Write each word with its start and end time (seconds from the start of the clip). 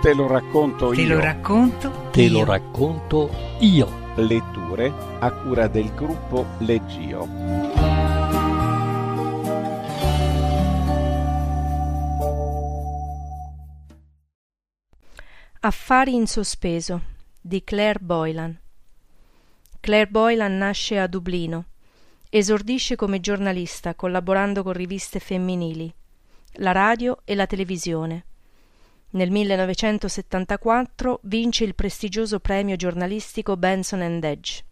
Te 0.00 0.14
lo 0.14 0.26
racconto 0.28 0.90
Te 0.90 1.00
io. 1.02 1.14
lo 1.14 1.20
racconto 1.20 2.08
Te 2.12 2.22
io. 2.22 2.32
lo 2.38 2.44
racconto 2.44 3.30
io. 3.60 4.06
Letture 4.16 4.92
a 5.20 5.30
cura 5.32 5.66
del 5.68 5.92
gruppo 5.94 6.46
Leggio. 6.58 7.26
Affari 15.60 16.14
in 16.14 16.26
sospeso 16.26 17.02
di 17.40 17.64
Claire 17.64 17.98
Boylan. 18.00 18.58
Claire 19.80 20.08
Boylan 20.08 20.56
nasce 20.56 20.98
a 20.98 21.06
Dublino. 21.06 21.66
Esordisce 22.30 22.94
come 22.94 23.20
giornalista 23.20 23.94
collaborando 23.94 24.62
con 24.62 24.72
riviste 24.74 25.18
femminili, 25.18 25.92
la 26.54 26.72
radio 26.72 27.22
e 27.24 27.34
la 27.34 27.46
televisione. 27.46 28.24
Nel 29.10 29.30
1974 29.30 31.20
vince 31.22 31.64
il 31.64 31.74
prestigioso 31.74 32.40
premio 32.40 32.76
giornalistico 32.76 33.56
Benson 33.56 34.02
Edge. 34.02 34.62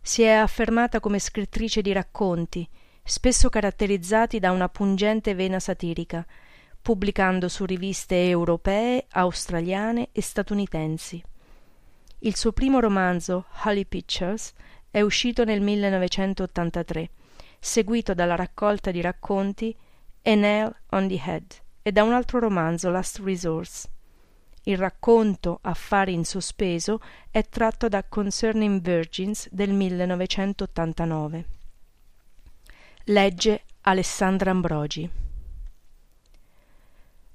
Si 0.00 0.22
è 0.22 0.30
affermata 0.30 1.00
come 1.00 1.18
scrittrice 1.18 1.82
di 1.82 1.92
racconti, 1.92 2.68
spesso 3.02 3.48
caratterizzati 3.48 4.38
da 4.38 4.52
una 4.52 4.68
pungente 4.68 5.34
vena 5.34 5.58
satirica, 5.58 6.24
pubblicando 6.80 7.48
su 7.48 7.64
riviste 7.64 8.28
europee, 8.28 9.06
australiane 9.10 10.10
e 10.12 10.22
statunitensi. 10.22 11.20
Il 12.20 12.36
suo 12.36 12.52
primo 12.52 12.78
romanzo, 12.78 13.46
Holly 13.64 13.84
Pictures, 13.84 14.52
è 14.88 15.00
uscito 15.00 15.42
nel 15.42 15.60
1983, 15.60 17.10
seguito 17.58 18.14
dalla 18.14 18.36
raccolta 18.36 18.92
di 18.92 19.00
racconti 19.00 19.76
A 20.22 20.34
Nail 20.36 20.72
on 20.90 21.08
the 21.08 21.20
Head 21.20 21.62
e 21.86 21.92
da 21.92 22.02
un 22.02 22.14
altro 22.14 22.38
romanzo, 22.38 22.88
Last 22.88 23.20
Resource. 23.22 23.86
Il 24.62 24.78
racconto 24.78 25.58
Affari 25.60 26.14
in 26.14 26.24
sospeso 26.24 26.98
è 27.30 27.46
tratto 27.46 27.88
da 27.90 28.02
Concerning 28.02 28.80
Virgins 28.80 29.46
del 29.50 29.74
1989. 29.74 31.44
Legge 33.04 33.64
Alessandra 33.82 34.50
Ambrogi. 34.50 35.10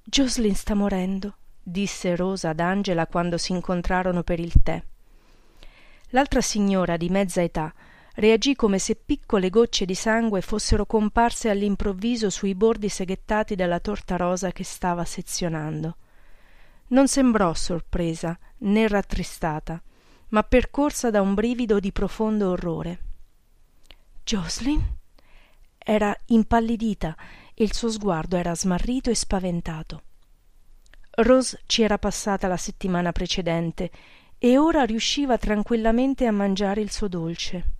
Jocelyn 0.02 0.56
sta 0.56 0.73
morendo, 0.73 1.36
disse 1.61 2.16
Rosa 2.16 2.50
ad 2.50 2.59
Angela 2.59 3.06
quando 3.06 3.38
si 3.38 3.52
incontrarono 3.52 4.23
per 4.23 4.39
il 4.39 4.53
tè. 4.63 4.81
L'altra 6.09 6.41
signora 6.41 6.97
di 6.97 7.09
mezza 7.09 7.44
età 7.44 7.72
reagì 8.20 8.53
come 8.53 8.80
se 8.80 8.95
piccole 8.95 9.50
gocce 9.50 9.86
di 9.86 9.95
sangue 9.95 10.42
fossero 10.42 10.86
comparse 10.86 11.50
all'improvviso 11.50 12.30
sui 12.30 12.53
bordi 12.53 12.89
seghettati 12.89 13.56
della 13.56 13.80
torta 13.80 14.17
rosa 14.17 14.52
che 14.52 14.66
stava 14.66 15.06
sezionando. 15.06 15.95
Non 16.88 17.08
sembrò 17.08 17.53
sorpresa 17.53 18.38
né 18.59 18.88
rattristata, 18.90 19.81
ma 20.30 20.44
percorsa 20.44 21.09
da 21.09 21.22
un 21.22 21.34
brivido 21.34 21.80
di 21.80 21.94
profondo 21.94 22.50
orrore. 22.50 23.00
Jocelyn? 24.23 24.97
Era 25.78 26.16
impallidita 26.25 27.16
e 27.53 27.64
il 27.64 27.73
suo 27.73 27.90
sguardo 27.90 28.36
era 28.36 28.53
smarrito 28.53 29.09
e 29.09 29.16
spaventato. 29.16 30.02
Rose 31.12 31.62
ci 31.67 31.84
era 31.84 31.97
passata 31.97 32.47
la 32.47 32.58
settimana 32.58 33.14
precedente 33.14 33.90
e 34.38 34.58
ora 34.58 34.84
riusciva 34.84 35.38
tranquillamente 35.38 36.25
a 36.25 36.31
mangiare 36.31 36.81
il 36.81 36.92
suo 36.92 37.08
dolce. 37.08 37.78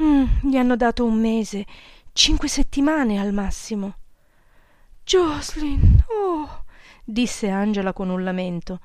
Mm, 0.00 0.24
gli 0.42 0.56
hanno 0.56 0.76
dato 0.76 1.04
un 1.04 1.20
mese, 1.20 1.66
cinque 2.12 2.48
settimane 2.48 3.18
al 3.18 3.32
massimo. 3.32 3.96
Jocelyn, 5.04 6.04
oh, 6.08 6.64
disse 7.04 7.48
Angela 7.48 7.92
con 7.92 8.08
un 8.08 8.22
lamento. 8.22 8.80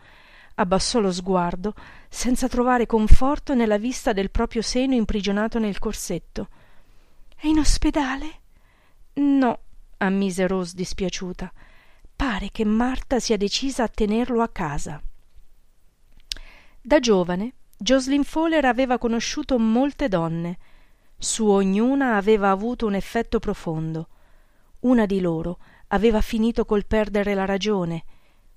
Abbassò 0.55 0.99
lo 0.99 1.11
sguardo, 1.11 1.75
senza 2.09 2.47
trovare 2.47 2.87
conforto 2.87 3.53
nella 3.53 3.77
vista 3.77 4.11
del 4.11 4.31
proprio 4.31 4.63
seno 4.63 4.95
imprigionato 4.95 5.59
nel 5.59 5.77
corsetto. 5.77 6.49
È 7.35 7.45
in 7.45 7.59
ospedale? 7.59 8.39
No, 9.13 9.59
ammise 9.97 10.47
Rose 10.47 10.73
dispiaciuta. 10.75 11.53
Pare 12.15 12.49
che 12.51 12.65
Marta 12.65 13.19
sia 13.19 13.37
decisa 13.37 13.83
a 13.83 13.87
tenerlo 13.87 14.41
a 14.41 14.49
casa. 14.49 14.99
Da 16.81 16.99
giovane, 16.99 17.53
Jocelyn 17.77 18.23
Fowler 18.23 18.65
aveva 18.65 18.97
conosciuto 18.97 19.59
molte 19.59 20.07
donne. 20.07 20.57
Su 21.17 21.47
ognuna 21.47 22.15
aveva 22.15 22.51
avuto 22.51 22.85
un 22.85 22.93
effetto 22.93 23.39
profondo. 23.39 24.07
Una 24.81 25.05
di 25.05 25.19
loro 25.19 25.59
aveva 25.87 26.21
finito 26.21 26.63
col 26.63 26.85
perdere 26.85 27.33
la 27.33 27.45
ragione, 27.45 28.03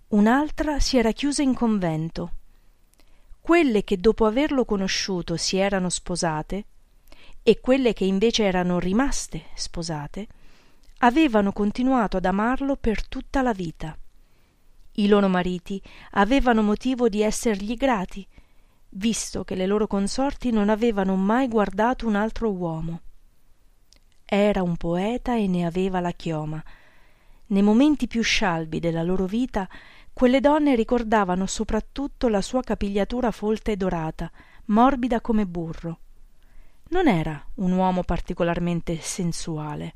un'altra 0.08 0.78
si 0.78 0.98
era 0.98 1.12
chiusa 1.12 1.42
in 1.42 1.54
convento. 1.54 2.32
Quelle 3.40 3.82
che 3.82 3.96
dopo 3.96 4.26
averlo 4.26 4.64
conosciuto 4.64 5.36
si 5.36 5.56
erano 5.56 5.88
sposate 5.88 6.64
e 7.42 7.60
quelle 7.60 7.94
che 7.94 8.04
invece 8.04 8.44
erano 8.44 8.78
rimaste 8.78 9.44
sposate 9.54 10.28
avevano 10.98 11.52
continuato 11.52 12.18
ad 12.18 12.26
amarlo 12.26 12.76
per 12.76 13.08
tutta 13.08 13.40
la 13.40 13.52
vita. 13.52 13.96
I 14.94 15.08
loro 15.08 15.28
mariti 15.28 15.80
avevano 16.12 16.62
motivo 16.62 17.08
di 17.08 17.22
essergli 17.22 17.74
grati, 17.74 18.26
visto 18.90 19.44
che 19.44 19.54
le 19.54 19.66
loro 19.66 19.86
consorti 19.86 20.50
non 20.50 20.68
avevano 20.68 21.16
mai 21.16 21.48
guardato 21.48 22.06
un 22.06 22.16
altro 22.16 22.50
uomo. 22.50 23.00
Era 24.24 24.62
un 24.62 24.76
poeta 24.76 25.36
e 25.36 25.46
ne 25.46 25.66
aveva 25.66 26.00
la 26.00 26.12
chioma. 26.12 26.62
Nei 27.46 27.62
momenti 27.62 28.06
più 28.06 28.22
scialbi 28.22 28.78
della 28.78 29.02
loro 29.02 29.26
vita, 29.26 29.68
quelle 30.12 30.40
donne 30.40 30.74
ricordavano 30.74 31.46
soprattutto 31.46 32.28
la 32.28 32.40
sua 32.40 32.62
capigliatura 32.62 33.30
folta 33.30 33.72
e 33.72 33.76
dorata, 33.76 34.30
morbida 34.66 35.20
come 35.20 35.46
burro. 35.46 35.98
Non 36.90 37.08
era 37.08 37.44
un 37.56 37.72
uomo 37.72 38.02
particolarmente 38.02 38.98
sensuale. 39.00 39.94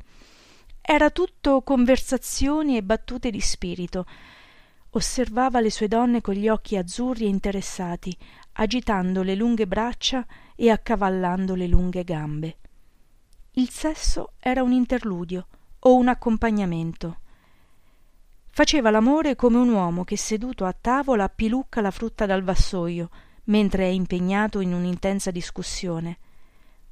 Era 0.81 1.11
tutto 1.11 1.63
conversazioni 1.63 2.77
e 2.77 2.83
battute 2.83 3.31
di 3.31 3.41
spirito. 3.41 4.07
Osservava 4.91 5.61
le 5.61 5.71
sue 5.71 5.89
donne 5.89 6.21
con 6.21 6.35
gli 6.35 6.49
occhi 6.49 6.77
azzurri 6.77 7.25
e 7.25 7.29
interessati, 7.29 8.17
agitando 8.55 9.23
le 9.23 9.35
lunghe 9.35 9.67
braccia 9.67 10.27
e 10.57 10.71
accavallando 10.71 11.55
le 11.55 11.67
lunghe 11.67 12.05
gambe. 12.05 12.57
Il 13.53 13.71
sesso 13.71 14.33
era 14.41 14.63
un 14.63 14.73
interludio 14.73 15.47
o 15.81 15.95
un 15.95 16.09
accompagnamento. 16.09 17.19
Faceva 18.51 18.91
l'amore 18.91 19.37
come 19.37 19.59
un 19.59 19.69
uomo 19.69 20.05
che 20.05 20.17
seduto 20.17 20.65
a 20.65 20.73
tavola 20.73 21.29
pilucca 21.29 21.81
la 21.81 21.91
frutta 21.91 22.27
dal 22.27 22.43
vassoio, 22.43 23.11
mentre 23.45 23.85
è 23.85 23.89
impegnato 23.89 24.61
in 24.61 24.73
un'intensa 24.73 25.31
discussione. 25.31 26.19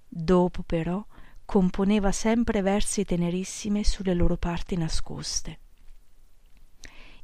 Dopo, 0.09 0.62
però, 0.62 1.05
componeva 1.44 2.12
sempre 2.12 2.62
versi 2.62 3.05
tenerissime 3.05 3.84
sulle 3.84 4.15
loro 4.15 4.37
parti 4.37 4.77
nascoste. 4.77 5.59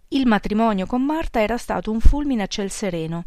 Il 0.08 0.26
matrimonio 0.26 0.86
con 0.86 1.04
Marta 1.04 1.40
era 1.40 1.58
stato 1.58 1.90
un 1.90 2.00
fulmine 2.00 2.42
a 2.42 2.46
ciel 2.46 2.70
sereno. 2.70 3.26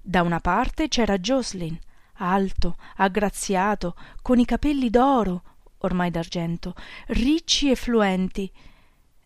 Da 0.00 0.22
una 0.22 0.40
parte 0.40 0.88
c'era 0.88 1.18
Jocelyn, 1.18 1.78
alto, 2.18 2.76
aggraziato, 2.96 3.94
con 4.22 4.38
i 4.38 4.44
capelli 4.44 4.90
d'oro, 4.90 5.42
ormai 5.78 6.10
d'argento, 6.10 6.74
ricci 7.08 7.70
e 7.70 7.76
fluenti. 7.76 8.50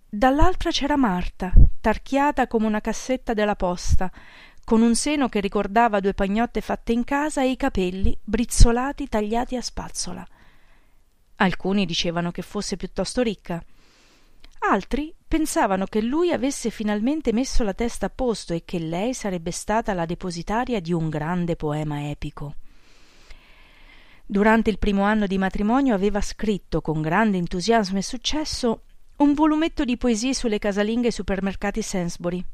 Dall'altra 0.08 0.70
c'era 0.70 0.96
Marta, 0.96 1.52
tarchiata 1.80 2.46
come 2.46 2.66
una 2.66 2.80
cassetta 2.80 3.32
della 3.32 3.56
posta, 3.56 4.10
con 4.64 4.80
un 4.80 4.94
seno 4.94 5.28
che 5.28 5.40
ricordava 5.40 6.00
due 6.00 6.14
pagnotte 6.14 6.60
fatte 6.60 6.92
in 6.92 7.04
casa 7.04 7.42
e 7.42 7.50
i 7.50 7.56
capelli 7.56 8.16
brizzolati 8.22 9.08
tagliati 9.08 9.56
a 9.56 9.62
spazzola. 9.62 10.26
Alcuni 11.36 11.86
dicevano 11.86 12.30
che 12.30 12.42
fosse 12.42 12.76
piuttosto 12.76 13.22
ricca. 13.22 13.62
Altri 14.70 15.12
pensavano 15.32 15.86
che 15.86 16.02
lui 16.02 16.30
avesse 16.30 16.68
finalmente 16.68 17.32
messo 17.32 17.62
la 17.62 17.72
testa 17.72 18.04
a 18.04 18.12
posto 18.14 18.52
e 18.52 18.66
che 18.66 18.78
lei 18.78 19.14
sarebbe 19.14 19.50
stata 19.50 19.94
la 19.94 20.04
depositaria 20.04 20.78
di 20.78 20.92
un 20.92 21.08
grande 21.08 21.56
poema 21.56 22.10
epico. 22.10 22.56
Durante 24.26 24.68
il 24.68 24.78
primo 24.78 25.04
anno 25.04 25.26
di 25.26 25.38
matrimonio 25.38 25.94
aveva 25.94 26.20
scritto 26.20 26.82
con 26.82 27.00
grande 27.00 27.38
entusiasmo 27.38 27.96
e 27.96 28.02
successo 28.02 28.82
un 29.16 29.32
volumetto 29.32 29.84
di 29.84 29.96
poesie 29.96 30.34
sulle 30.34 30.58
casalinghe 30.58 31.06
ai 31.06 31.12
supermercati 31.12 31.80
Sainsbury 31.80 32.44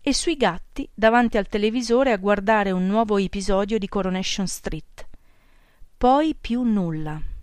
e 0.00 0.12
sui 0.12 0.36
gatti 0.36 0.88
davanti 0.92 1.38
al 1.38 1.46
televisore 1.46 2.10
a 2.10 2.16
guardare 2.16 2.72
un 2.72 2.88
nuovo 2.88 3.18
episodio 3.18 3.78
di 3.78 3.86
Coronation 3.86 4.48
Street. 4.48 5.06
Poi 5.96 6.34
più 6.34 6.62
nulla. 6.62 7.35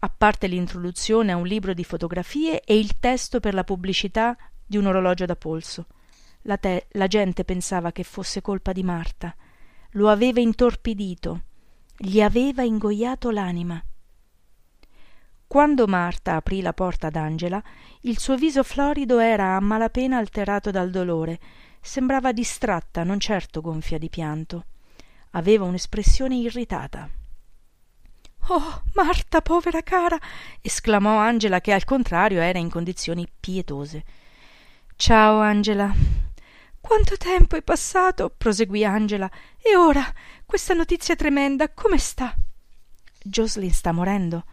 A 0.00 0.08
parte 0.08 0.46
l'introduzione 0.46 1.32
a 1.32 1.36
un 1.36 1.46
libro 1.46 1.74
di 1.74 1.82
fotografie 1.82 2.60
e 2.60 2.78
il 2.78 2.98
testo 2.98 3.40
per 3.40 3.54
la 3.54 3.64
pubblicità 3.64 4.36
di 4.64 4.76
un 4.76 4.86
orologio 4.86 5.26
da 5.26 5.34
polso. 5.34 5.86
La, 6.42 6.56
te- 6.56 6.86
la 6.92 7.08
gente 7.08 7.44
pensava 7.44 7.90
che 7.90 8.04
fosse 8.04 8.40
colpa 8.40 8.72
di 8.72 8.84
Marta. 8.84 9.34
Lo 9.92 10.08
aveva 10.08 10.40
intorpidito, 10.40 11.42
gli 11.96 12.20
aveva 12.20 12.62
ingoiato 12.62 13.30
l'anima. 13.30 13.82
quando 15.48 15.86
marta 15.86 16.36
aprì 16.36 16.60
la 16.60 16.74
porta 16.74 17.06
ad 17.08 17.16
angela 17.16 17.60
il 18.02 18.18
suo 18.18 18.36
viso 18.36 18.62
florido 18.62 19.18
era 19.18 19.56
a 19.56 19.60
malapena 19.60 20.18
alterato 20.18 20.70
dal 20.70 20.90
dolore 20.90 21.40
sembrava 21.80 22.32
distratta 22.32 23.02
non 23.02 23.18
certo 23.18 23.60
gonfia 23.62 23.98
di 23.98 24.10
pianto 24.10 24.66
aveva 25.30 25.64
un'espressione 25.64 26.36
irritata 26.36 27.08
oh 28.48 28.82
marta 28.94 29.40
povera 29.40 29.82
cara! 29.82 30.18
esclamò 30.60 31.18
angela 31.18 31.60
che 31.60 31.72
al 31.72 31.84
contrario 31.84 32.40
era 32.40 32.58
in 32.58 32.70
condizioni 32.70 33.26
pietose. 33.38 34.04
Ciao 34.96 35.40
angela. 35.40 35.92
Quanto 36.80 37.16
tempo 37.16 37.56
è 37.56 37.62
passato? 37.62 38.32
proseguì 38.36 38.84
angela. 38.84 39.30
E 39.60 39.76
ora? 39.76 40.02
Questa 40.46 40.74
notizia 40.74 41.14
tremenda 41.14 41.68
come 41.70 41.98
sta? 41.98 42.34
Joslin 43.22 43.72
sta 43.72 43.92
morendo. 43.92 44.44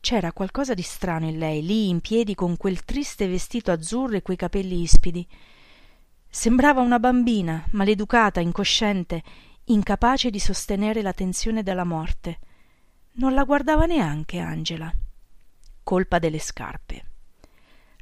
C'era 0.00 0.32
qualcosa 0.32 0.74
di 0.74 0.82
strano 0.82 1.26
in 1.26 1.38
lei 1.38 1.64
lì 1.64 1.88
in 1.88 2.00
piedi 2.00 2.34
con 2.34 2.56
quel 2.56 2.84
triste 2.84 3.26
vestito 3.26 3.72
azzurro 3.72 4.16
e 4.16 4.22
quei 4.22 4.36
capelli 4.36 4.82
ispidi. 4.82 5.26
Sembrava 6.28 6.80
una 6.82 6.98
bambina 6.98 7.64
maleducata 7.70 8.40
incosciente 8.40 9.22
incapace 9.64 10.30
di 10.30 10.38
sostenere 10.38 11.00
la 11.02 11.12
tensione 11.12 11.62
della 11.62 11.84
morte 11.84 12.38
non 13.16 13.34
la 13.34 13.44
guardava 13.44 13.86
neanche 13.86 14.38
angela. 14.38 14.92
Colpa 15.82 16.18
delle 16.18 16.38
scarpe. 16.38 17.04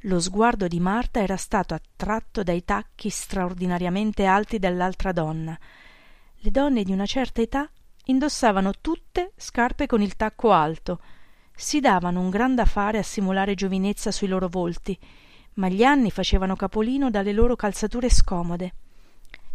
Lo 0.01 0.19
sguardo 0.19 0.67
di 0.67 0.79
marta 0.79 1.19
era 1.19 1.37
stato 1.37 1.73
attratto 1.73 2.43
dai 2.43 2.63
tacchi 2.63 3.09
straordinariamente 3.09 4.25
alti 4.25 4.59
dell'altra 4.59 5.11
donna. 5.11 5.57
Le 6.37 6.51
donne 6.51 6.83
di 6.83 6.91
una 6.91 7.05
certa 7.05 7.41
età 7.41 7.69
indossavano 8.05 8.71
tutte 8.81 9.31
scarpe 9.35 9.87
con 9.87 10.01
il 10.01 10.15
tacco 10.15 10.51
alto. 10.51 10.99
Si 11.55 11.79
davano 11.79 12.19
un 12.19 12.29
gran 12.29 12.53
da 12.55 12.65
fare 12.65 12.97
a 12.97 13.03
simulare 13.03 13.55
giovinezza 13.55 14.11
sui 14.11 14.27
loro 14.27 14.47
volti 14.47 14.97
ma 15.55 15.69
gli 15.69 15.83
anni 15.83 16.11
facevano 16.11 16.55
capolino 16.55 17.09
dalle 17.09 17.31
loro 17.31 17.55
calzature 17.55 18.09
scomode. 18.09 18.73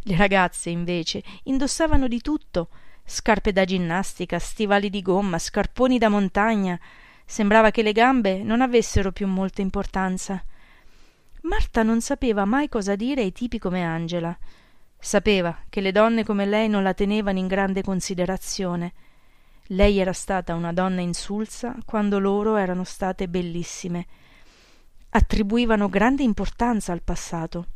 Le 0.02 0.16
ragazze 0.16 0.70
invece 0.70 1.22
indossavano 1.44 2.08
di 2.08 2.20
tutto 2.20 2.68
scarpe 3.10 3.52
da 3.52 3.64
ginnastica 3.64 4.38
stivali 4.38 4.88
di 4.88 5.02
gomma 5.02 5.36
scarponi 5.36 5.98
da 5.98 6.08
montagna. 6.08 6.78
Sembrava 7.26 7.72
che 7.72 7.82
le 7.82 7.90
gambe 7.90 8.44
non 8.44 8.60
avessero 8.60 9.10
più 9.10 9.26
molta 9.26 9.60
importanza. 9.60 10.42
Marta 11.42 11.82
non 11.82 12.00
sapeva 12.00 12.44
mai 12.44 12.68
cosa 12.68 12.94
dire 12.94 13.22
ai 13.22 13.32
tipi 13.32 13.58
come 13.58 13.84
angela. 13.84 14.36
Sapeva 14.96 15.64
che 15.68 15.80
le 15.80 15.90
donne 15.90 16.24
come 16.24 16.46
lei 16.46 16.68
non 16.68 16.84
la 16.84 16.94
tenevano 16.94 17.38
in 17.38 17.48
grande 17.48 17.82
considerazione. 17.82 18.92
Lei 19.68 19.98
era 19.98 20.12
stata 20.12 20.54
una 20.54 20.72
donna 20.72 21.00
insulsa 21.00 21.74
quando 21.84 22.20
loro 22.20 22.54
erano 22.56 22.84
state 22.84 23.28
bellissime. 23.28 24.06
Attribuivano 25.10 25.88
grande 25.88 26.22
importanza 26.22 26.92
al 26.92 27.02
passato 27.02 27.66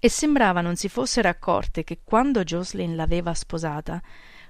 e 0.00 0.08
sembrava 0.08 0.60
non 0.60 0.76
si 0.76 0.88
fossero 0.88 1.28
accorte 1.28 1.82
che 1.82 2.00
quando 2.04 2.44
joslin 2.44 2.94
l'aveva 2.94 3.34
sposata 3.34 4.00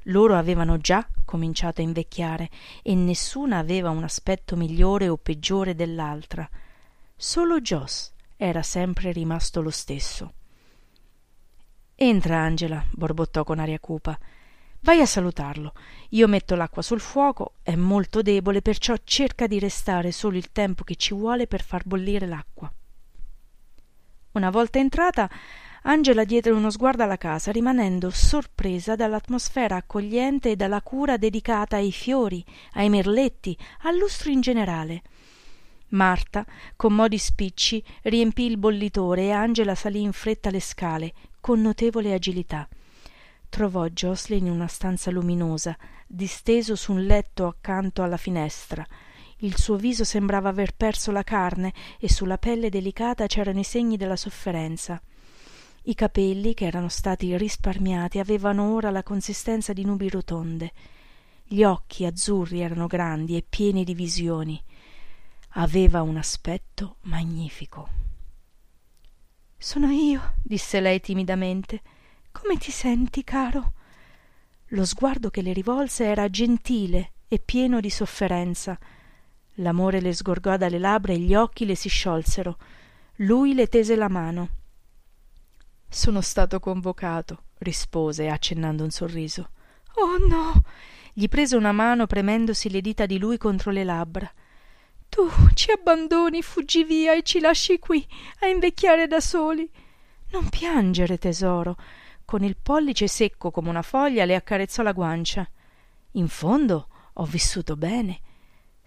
loro 0.04 0.36
avevano 0.36 0.78
già 0.78 1.06
cominciato 1.24 1.80
a 1.80 1.84
invecchiare 1.84 2.48
e 2.82 2.94
nessuna 2.94 3.58
aveva 3.58 3.90
un 3.90 4.04
aspetto 4.04 4.56
migliore 4.56 5.08
o 5.08 5.16
peggiore 5.16 5.74
dell'altra. 5.74 6.48
Solo 7.16 7.60
jos 7.60 8.12
era 8.36 8.62
sempre 8.62 9.12
rimasto 9.12 9.60
lo 9.60 9.70
stesso. 9.70 10.32
Entra 11.94 12.38
angela 12.38 12.82
borbottò 12.90 13.44
con 13.44 13.58
aria 13.58 13.78
cupa. 13.78 14.18
Vai 14.80 15.00
a 15.00 15.06
salutarlo. 15.06 15.72
Io 16.10 16.28
metto 16.28 16.54
l'acqua 16.54 16.82
sul 16.82 17.00
fuoco 17.00 17.54
è 17.62 17.74
molto 17.74 18.22
debole 18.22 18.62
perciò 18.62 18.94
cerca 19.02 19.46
di 19.46 19.58
restare 19.58 20.12
solo 20.12 20.36
il 20.36 20.52
tempo 20.52 20.84
che 20.84 20.94
ci 20.94 21.12
vuole 21.12 21.46
per 21.46 21.62
far 21.62 21.84
bollire 21.84 22.26
l'acqua 22.26 22.72
una 24.32 24.50
volta 24.50 24.78
entrata 24.78 25.28
angela 25.82 26.24
diede 26.24 26.50
uno 26.50 26.70
sguardo 26.70 27.02
alla 27.02 27.16
casa 27.16 27.50
rimanendo 27.50 28.10
sorpresa 28.10 28.94
dall'atmosfera 28.94 29.76
accogliente 29.76 30.50
e 30.50 30.56
dalla 30.56 30.82
cura 30.82 31.16
dedicata 31.16 31.76
ai 31.76 31.92
fiori 31.92 32.44
ai 32.72 32.88
merletti 32.88 33.56
al 33.82 33.96
lustro 33.96 34.30
in 34.30 34.40
generale. 34.40 35.02
Marta 35.90 36.44
con 36.76 36.92
modi 36.92 37.16
spicci 37.16 37.82
riempì 38.02 38.42
il 38.44 38.58
bollitore 38.58 39.22
e 39.22 39.30
angela 39.30 39.74
salì 39.74 40.02
in 40.02 40.12
fretta 40.12 40.50
le 40.50 40.60
scale 40.60 41.14
con 41.40 41.62
notevole 41.62 42.12
agilità. 42.12 42.68
Trovò 43.48 43.86
joslin 43.86 44.46
in 44.46 44.52
una 44.52 44.66
stanza 44.66 45.10
luminosa 45.10 45.74
disteso 46.06 46.76
su 46.76 46.92
un 46.92 47.04
letto 47.04 47.46
accanto 47.46 48.02
alla 48.02 48.18
finestra 48.18 48.86
il 49.42 49.56
suo 49.56 49.76
viso 49.76 50.02
sembrava 50.02 50.48
aver 50.48 50.74
perso 50.74 51.12
la 51.12 51.22
carne 51.22 51.72
e 52.00 52.10
sulla 52.10 52.38
pelle 52.38 52.70
delicata 52.70 53.26
c'erano 53.26 53.60
i 53.60 53.64
segni 53.64 53.96
della 53.96 54.16
sofferenza. 54.16 55.00
I 55.82 55.94
capelli 55.94 56.54
che 56.54 56.66
erano 56.66 56.88
stati 56.88 57.36
risparmiati 57.36 58.18
avevano 58.18 58.72
ora 58.72 58.90
la 58.90 59.04
consistenza 59.04 59.72
di 59.72 59.84
nubi 59.84 60.08
rotonde. 60.08 60.72
Gli 61.44 61.62
occhi 61.62 62.04
azzurri 62.04 62.60
erano 62.60 62.88
grandi 62.88 63.36
e 63.36 63.44
pieni 63.48 63.84
di 63.84 63.94
visioni. 63.94 64.60
Aveva 65.50 66.02
un 66.02 66.16
aspetto 66.16 66.96
magnifico. 67.02 67.88
Sono 69.56 69.90
io 69.90 70.34
disse 70.42 70.80
lei 70.80 71.00
timidamente. 71.00 71.80
Come 72.32 72.56
ti 72.56 72.72
senti 72.72 73.22
caro? 73.22 73.72
Lo 74.72 74.84
sguardo 74.84 75.30
che 75.30 75.42
le 75.42 75.52
rivolse 75.52 76.04
era 76.04 76.28
gentile 76.28 77.12
e 77.28 77.38
pieno 77.38 77.80
di 77.80 77.88
sofferenza 77.88 78.78
l'amore 79.58 80.00
le 80.00 80.12
sgorgò 80.12 80.56
dalle 80.56 80.78
labbra 80.78 81.12
e 81.12 81.18
gli 81.18 81.34
occhi 81.34 81.64
le 81.64 81.74
si 81.74 81.88
sciolsero. 81.88 82.56
Lui 83.16 83.54
le 83.54 83.66
tese 83.68 83.96
la 83.96 84.08
mano. 84.08 84.48
Sono 85.88 86.20
stato 86.20 86.60
convocato 86.60 87.44
rispose 87.58 88.28
accennando 88.28 88.84
un 88.84 88.90
sorriso. 88.90 89.50
Oh 89.94 90.26
no! 90.26 90.62
Gli 91.12 91.28
prese 91.28 91.56
una 91.56 91.72
mano 91.72 92.06
premendosi 92.06 92.70
le 92.70 92.80
dita 92.80 93.06
di 93.06 93.18
lui 93.18 93.38
contro 93.38 93.70
le 93.70 93.84
labbra. 93.84 94.30
Tu 95.08 95.28
ci 95.54 95.70
abbandoni 95.72 96.42
fuggi 96.42 96.84
via 96.84 97.14
e 97.14 97.22
ci 97.22 97.40
lasci 97.40 97.78
qui 97.78 98.06
a 98.40 98.46
invecchiare 98.46 99.06
da 99.06 99.20
soli. 99.20 99.68
Non 100.30 100.48
piangere 100.48 101.18
tesoro. 101.18 101.76
Con 102.24 102.44
il 102.44 102.56
pollice 102.56 103.08
secco 103.08 103.50
come 103.50 103.70
una 103.70 103.82
foglia 103.82 104.26
le 104.26 104.36
accarezzò 104.36 104.82
la 104.82 104.92
guancia. 104.92 105.48
In 106.12 106.28
fondo 106.28 106.88
ho 107.14 107.24
vissuto 107.24 107.74
bene 107.74 108.20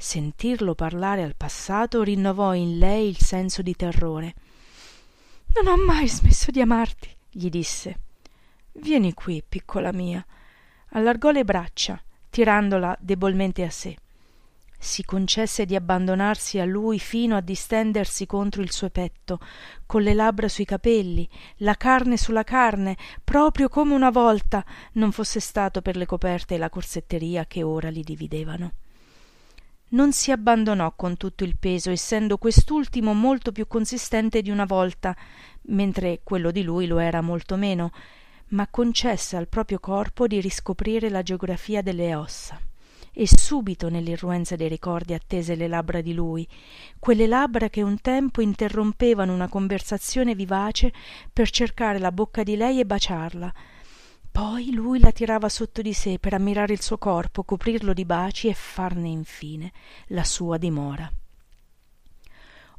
sentirlo 0.01 0.73
parlare 0.73 1.21
al 1.21 1.35
passato 1.35 2.01
rinnovò 2.01 2.55
in 2.55 2.79
lei 2.79 3.07
il 3.07 3.19
senso 3.19 3.61
di 3.61 3.75
terrore. 3.75 4.33
Non 5.53 5.67
ho 5.67 5.85
mai 5.85 6.07
smesso 6.07 6.49
di 6.49 6.59
amarti 6.59 7.07
gli 7.29 7.49
disse. 7.49 7.99
Vieni 8.73 9.13
qui 9.13 9.43
piccola 9.47 9.91
mia 9.91 10.25
allargò 10.93 11.29
le 11.29 11.45
braccia 11.45 12.01
tirandola 12.29 12.97
debolmente 12.99 13.63
a 13.63 13.69
sé. 13.69 13.95
Si 14.79 15.05
concesse 15.05 15.65
di 15.65 15.75
abbandonarsi 15.75 16.57
a 16.57 16.65
lui 16.65 16.97
fino 16.97 17.35
a 17.35 17.41
distendersi 17.41 18.25
contro 18.25 18.63
il 18.63 18.71
suo 18.71 18.89
petto 18.89 19.39
con 19.85 20.01
le 20.01 20.15
labbra 20.15 20.47
sui 20.47 20.65
capelli 20.65 21.29
la 21.57 21.75
carne 21.75 22.17
sulla 22.17 22.43
carne 22.43 22.97
proprio 23.23 23.69
come 23.69 23.93
una 23.93 24.09
volta 24.09 24.65
non 24.93 25.11
fosse 25.11 25.39
stato 25.39 25.83
per 25.83 25.95
le 25.95 26.07
coperte 26.07 26.55
e 26.55 26.57
la 26.57 26.69
corsetteria 26.69 27.45
che 27.45 27.61
ora 27.61 27.91
li 27.91 28.01
dividevano 28.01 28.73
non 29.91 30.11
si 30.11 30.31
abbandonò 30.31 30.93
con 30.95 31.17
tutto 31.17 31.43
il 31.43 31.55
peso 31.57 31.89
essendo 31.89 32.37
quest'ultimo 32.37 33.13
molto 33.13 33.51
più 33.51 33.67
consistente 33.67 34.41
di 34.41 34.49
una 34.49 34.65
volta 34.65 35.15
mentre 35.63 36.21
quello 36.23 36.51
di 36.51 36.63
lui 36.63 36.87
lo 36.87 36.99
era 36.99 37.21
molto 37.21 37.55
meno 37.55 37.91
ma 38.49 38.67
concesse 38.67 39.37
al 39.37 39.47
proprio 39.47 39.79
corpo 39.79 40.27
di 40.27 40.41
riscoprire 40.41 41.09
la 41.09 41.21
geografia 41.21 41.81
delle 41.81 42.15
ossa. 42.15 42.59
E 43.13 43.27
subito 43.27 43.89
nell'irruenza 43.89 44.55
dei 44.55 44.69
ricordi 44.69 45.13
attese 45.13 45.55
le 45.55 45.67
labbra 45.67 45.99
di 45.99 46.13
lui 46.13 46.47
quelle 46.97 47.27
labbra 47.27 47.69
che 47.69 47.81
un 47.81 47.99
tempo 47.99 48.39
interrompevano 48.41 49.33
una 49.33 49.49
conversazione 49.49 50.33
vivace 50.33 50.93
per 51.31 51.49
cercare 51.49 51.99
la 51.99 52.13
bocca 52.13 52.43
di 52.43 52.55
lei 52.55 52.79
e 52.79 52.85
baciarla 52.85 53.53
poi 54.31 54.71
lui 54.71 54.99
la 54.99 55.11
tirava 55.11 55.49
sotto 55.49 55.81
di 55.81 55.91
sé 55.91 56.17
per 56.17 56.33
ammirare 56.33 56.71
il 56.71 56.81
suo 56.81 56.97
corpo 56.97 57.43
coprirlo 57.43 57.91
di 57.91 58.05
baci 58.05 58.47
e 58.47 58.53
farne 58.53 59.09
infine 59.09 59.73
la 60.07 60.23
sua 60.23 60.57
dimora. 60.57 61.11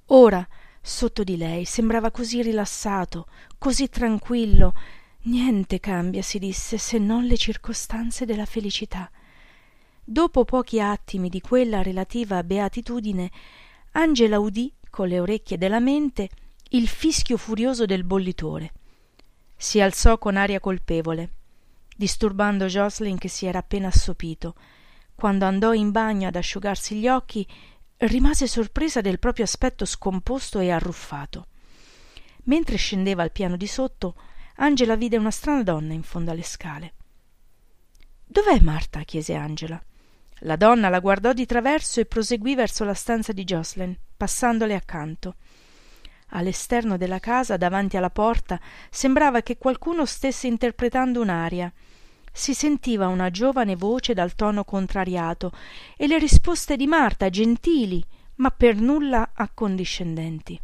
Ora 0.06 0.46
sotto 0.80 1.22
di 1.22 1.36
lei 1.36 1.66
sembrava 1.66 2.10
così 2.10 2.40
rilassato 2.40 3.26
così 3.58 3.90
tranquillo. 3.90 4.72
Niente 5.24 5.78
cambia 5.78 6.22
si 6.22 6.38
disse 6.38 6.78
se 6.78 6.96
non 6.96 7.24
le 7.24 7.36
circostanze 7.36 8.24
della 8.24 8.46
felicità. 8.46 9.10
Dopo 10.02 10.44
pochi 10.44 10.80
attimi 10.80 11.28
di 11.28 11.42
quella 11.42 11.82
relativa 11.82 12.42
beatitudine 12.42 13.30
angela 13.92 14.38
udì 14.38 14.72
con 14.88 15.06
le 15.06 15.20
orecchie 15.20 15.58
della 15.58 15.80
mente 15.80 16.30
il 16.70 16.88
fischio 16.88 17.36
furioso 17.36 17.84
del 17.84 18.04
bollitore. 18.04 18.72
Si 19.54 19.80
alzò 19.80 20.16
con 20.16 20.36
aria 20.36 20.58
colpevole 20.58 21.34
disturbando 22.02 22.66
joslin 22.66 23.16
che 23.16 23.28
si 23.28 23.46
era 23.46 23.60
appena 23.60 23.86
assopito 23.86 24.56
quando 25.22 25.44
andò 25.44 25.72
in 25.72 25.92
bagno 25.92 26.26
ad 26.26 26.34
asciugarsi 26.34 26.96
gli 26.96 27.06
occhi, 27.06 27.46
rimase 27.98 28.48
sorpresa 28.48 29.00
del 29.00 29.20
proprio 29.20 29.44
aspetto 29.44 29.84
scomposto 29.84 30.58
e 30.58 30.72
arruffato. 30.72 31.46
Mentre 32.46 32.74
scendeva 32.74 33.22
al 33.22 33.30
piano 33.30 33.56
di 33.56 33.68
sotto, 33.68 34.16
Angela 34.56 34.96
vide 34.96 35.16
una 35.16 35.30
strana 35.30 35.62
donna 35.62 35.92
in 35.92 36.02
fondo 36.02 36.32
alle 36.32 36.42
scale. 36.42 36.94
Dov'è 38.24 38.58
Marta? 38.62 39.02
chiese 39.02 39.34
Angela. 39.34 39.80
La 40.40 40.56
donna 40.56 40.88
la 40.88 40.98
guardò 40.98 41.32
di 41.32 41.46
traverso 41.46 42.00
e 42.00 42.06
proseguì 42.06 42.56
verso 42.56 42.82
la 42.82 42.94
stanza 42.94 43.30
di 43.30 43.44
Jocelyn, 43.44 43.96
passandole 44.16 44.74
accanto. 44.74 45.36
All'esterno 46.30 46.96
della 46.96 47.20
casa, 47.20 47.56
davanti 47.56 47.96
alla 47.96 48.10
porta, 48.10 48.58
sembrava 48.90 49.42
che 49.42 49.56
qualcuno 49.56 50.04
stesse 50.04 50.48
interpretando 50.48 51.20
un'aria. 51.20 51.72
Si 52.32 52.54
sentiva 52.54 53.08
una 53.08 53.30
giovane 53.30 53.76
voce 53.76 54.14
dal 54.14 54.34
tono 54.34 54.64
contrariato 54.64 55.52
e 55.96 56.06
le 56.06 56.18
risposte 56.18 56.76
di 56.76 56.86
Marta 56.86 57.28
gentili, 57.28 58.02
ma 58.36 58.50
per 58.50 58.76
nulla 58.76 59.30
accondiscendenti. 59.34 60.58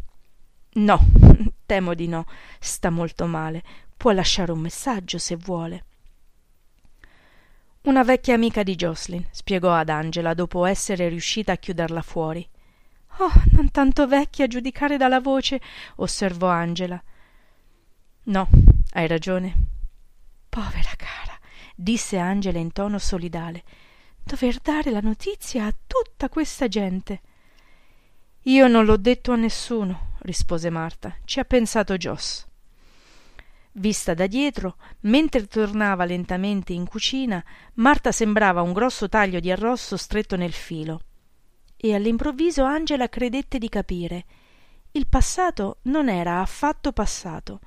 No, 0.75 0.99
temo 1.67 1.95
di 1.95 2.09
no. 2.09 2.27
Sta 2.59 2.91
molto 2.91 3.27
male. 3.27 3.63
Può 3.97 4.13
lasciare 4.13 4.53
un 4.53 4.61
messaggio 4.61 5.19
se 5.19 5.37
vuole. 5.37 5.85
Una 7.83 8.03
vecchia 8.03 8.35
amica 8.35 8.63
di 8.63 8.75
Jocelyn, 8.75 9.27
spiegò 9.31 9.73
ad 9.73 9.89
Angela 9.89 10.35
dopo 10.35 10.65
essere 10.65 11.09
riuscita 11.09 11.53
a 11.53 11.57
chiuderla 11.57 12.03
fuori. 12.03 12.47
Oh, 13.19 13.33
non 13.53 13.71
tanto 13.71 14.07
vecchia 14.07 14.45
a 14.45 14.49
giudicare 14.49 14.97
dalla 14.97 15.21
voce, 15.21 15.61
osservò 15.97 16.49
Angela. 16.49 17.03
No, 18.25 18.49
hai 18.93 19.07
ragione. 19.07 19.55
Povera 20.49 20.93
cara, 20.97 21.38
disse 21.81 22.19
Angela 22.19 22.59
in 22.59 22.73
tono 22.73 22.99
solidale. 22.99 23.63
Dover 24.25 24.59
dare 24.59 24.91
la 24.91 24.99
notizia 24.99 25.67
a 25.67 25.75
tutta 25.87 26.29
questa 26.29 26.67
gente. 26.67 27.21
Io 28.43 28.67
non 28.67 28.85
l'ho 28.85 28.97
detto 28.97 29.31
a 29.31 29.37
nessuno, 29.37 30.15
rispose 30.23 30.71
Marta. 30.71 31.15
Ci 31.25 31.39
ha 31.39 31.45
pensato 31.45 31.97
Joss. 31.97 32.47
Vista 33.73 34.13
da 34.13 34.27
dietro, 34.27 34.77
mentre 35.03 35.47
tornava 35.47 36.05
lentamente 36.05 36.73
in 36.73 36.85
cucina, 36.85 37.43
Marta 37.75 38.11
sembrava 38.11 38.61
un 38.61 38.73
grosso 38.73 39.09
taglio 39.09 39.39
di 39.39 39.53
arrosto 39.53 39.97
stretto 39.97 40.35
nel 40.35 40.53
filo. 40.53 41.03
E 41.77 41.95
all'improvviso 41.95 42.65
Angela 42.65 43.09
credette 43.09 43.59
di 43.59 43.69
capire. 43.69 44.25
Il 44.91 45.07
passato 45.07 45.79
non 45.83 46.09
era 46.09 46.41
affatto 46.41 46.91
passato. 46.93 47.61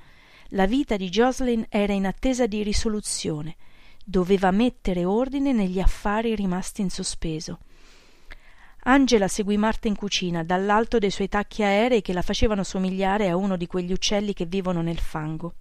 La 0.50 0.66
vita 0.66 0.98
di 0.98 1.08
Jocelyn 1.08 1.66
era 1.70 1.94
in 1.94 2.06
attesa 2.06 2.46
di 2.46 2.62
risoluzione. 2.62 3.56
Doveva 4.12 4.52
mettere 4.52 5.06
ordine 5.06 5.54
negli 5.54 5.80
affari 5.80 6.36
rimasti 6.36 6.82
in 6.82 6.90
sospeso. 6.90 7.60
Angela 8.84 9.30
seguì 9.30 9.56
Marta 9.56 9.88
in 9.88 9.96
cucina 9.96 10.44
dall'alto 10.44 10.98
dei 10.98 11.12
suoi 11.12 11.30
tacchi 11.30 11.64
aerei 11.64 12.02
che 12.02 12.12
la 12.12 12.22
facevano 12.22 12.66
somigliare 12.66 13.30
a 13.30 13.38
uno 13.38 13.56
di 13.56 13.68
quegli 13.68 13.94
uccelli 13.94 14.34
che 14.34 14.46
vivono 14.46 14.82
nel 14.82 15.00
fango. 15.00 15.54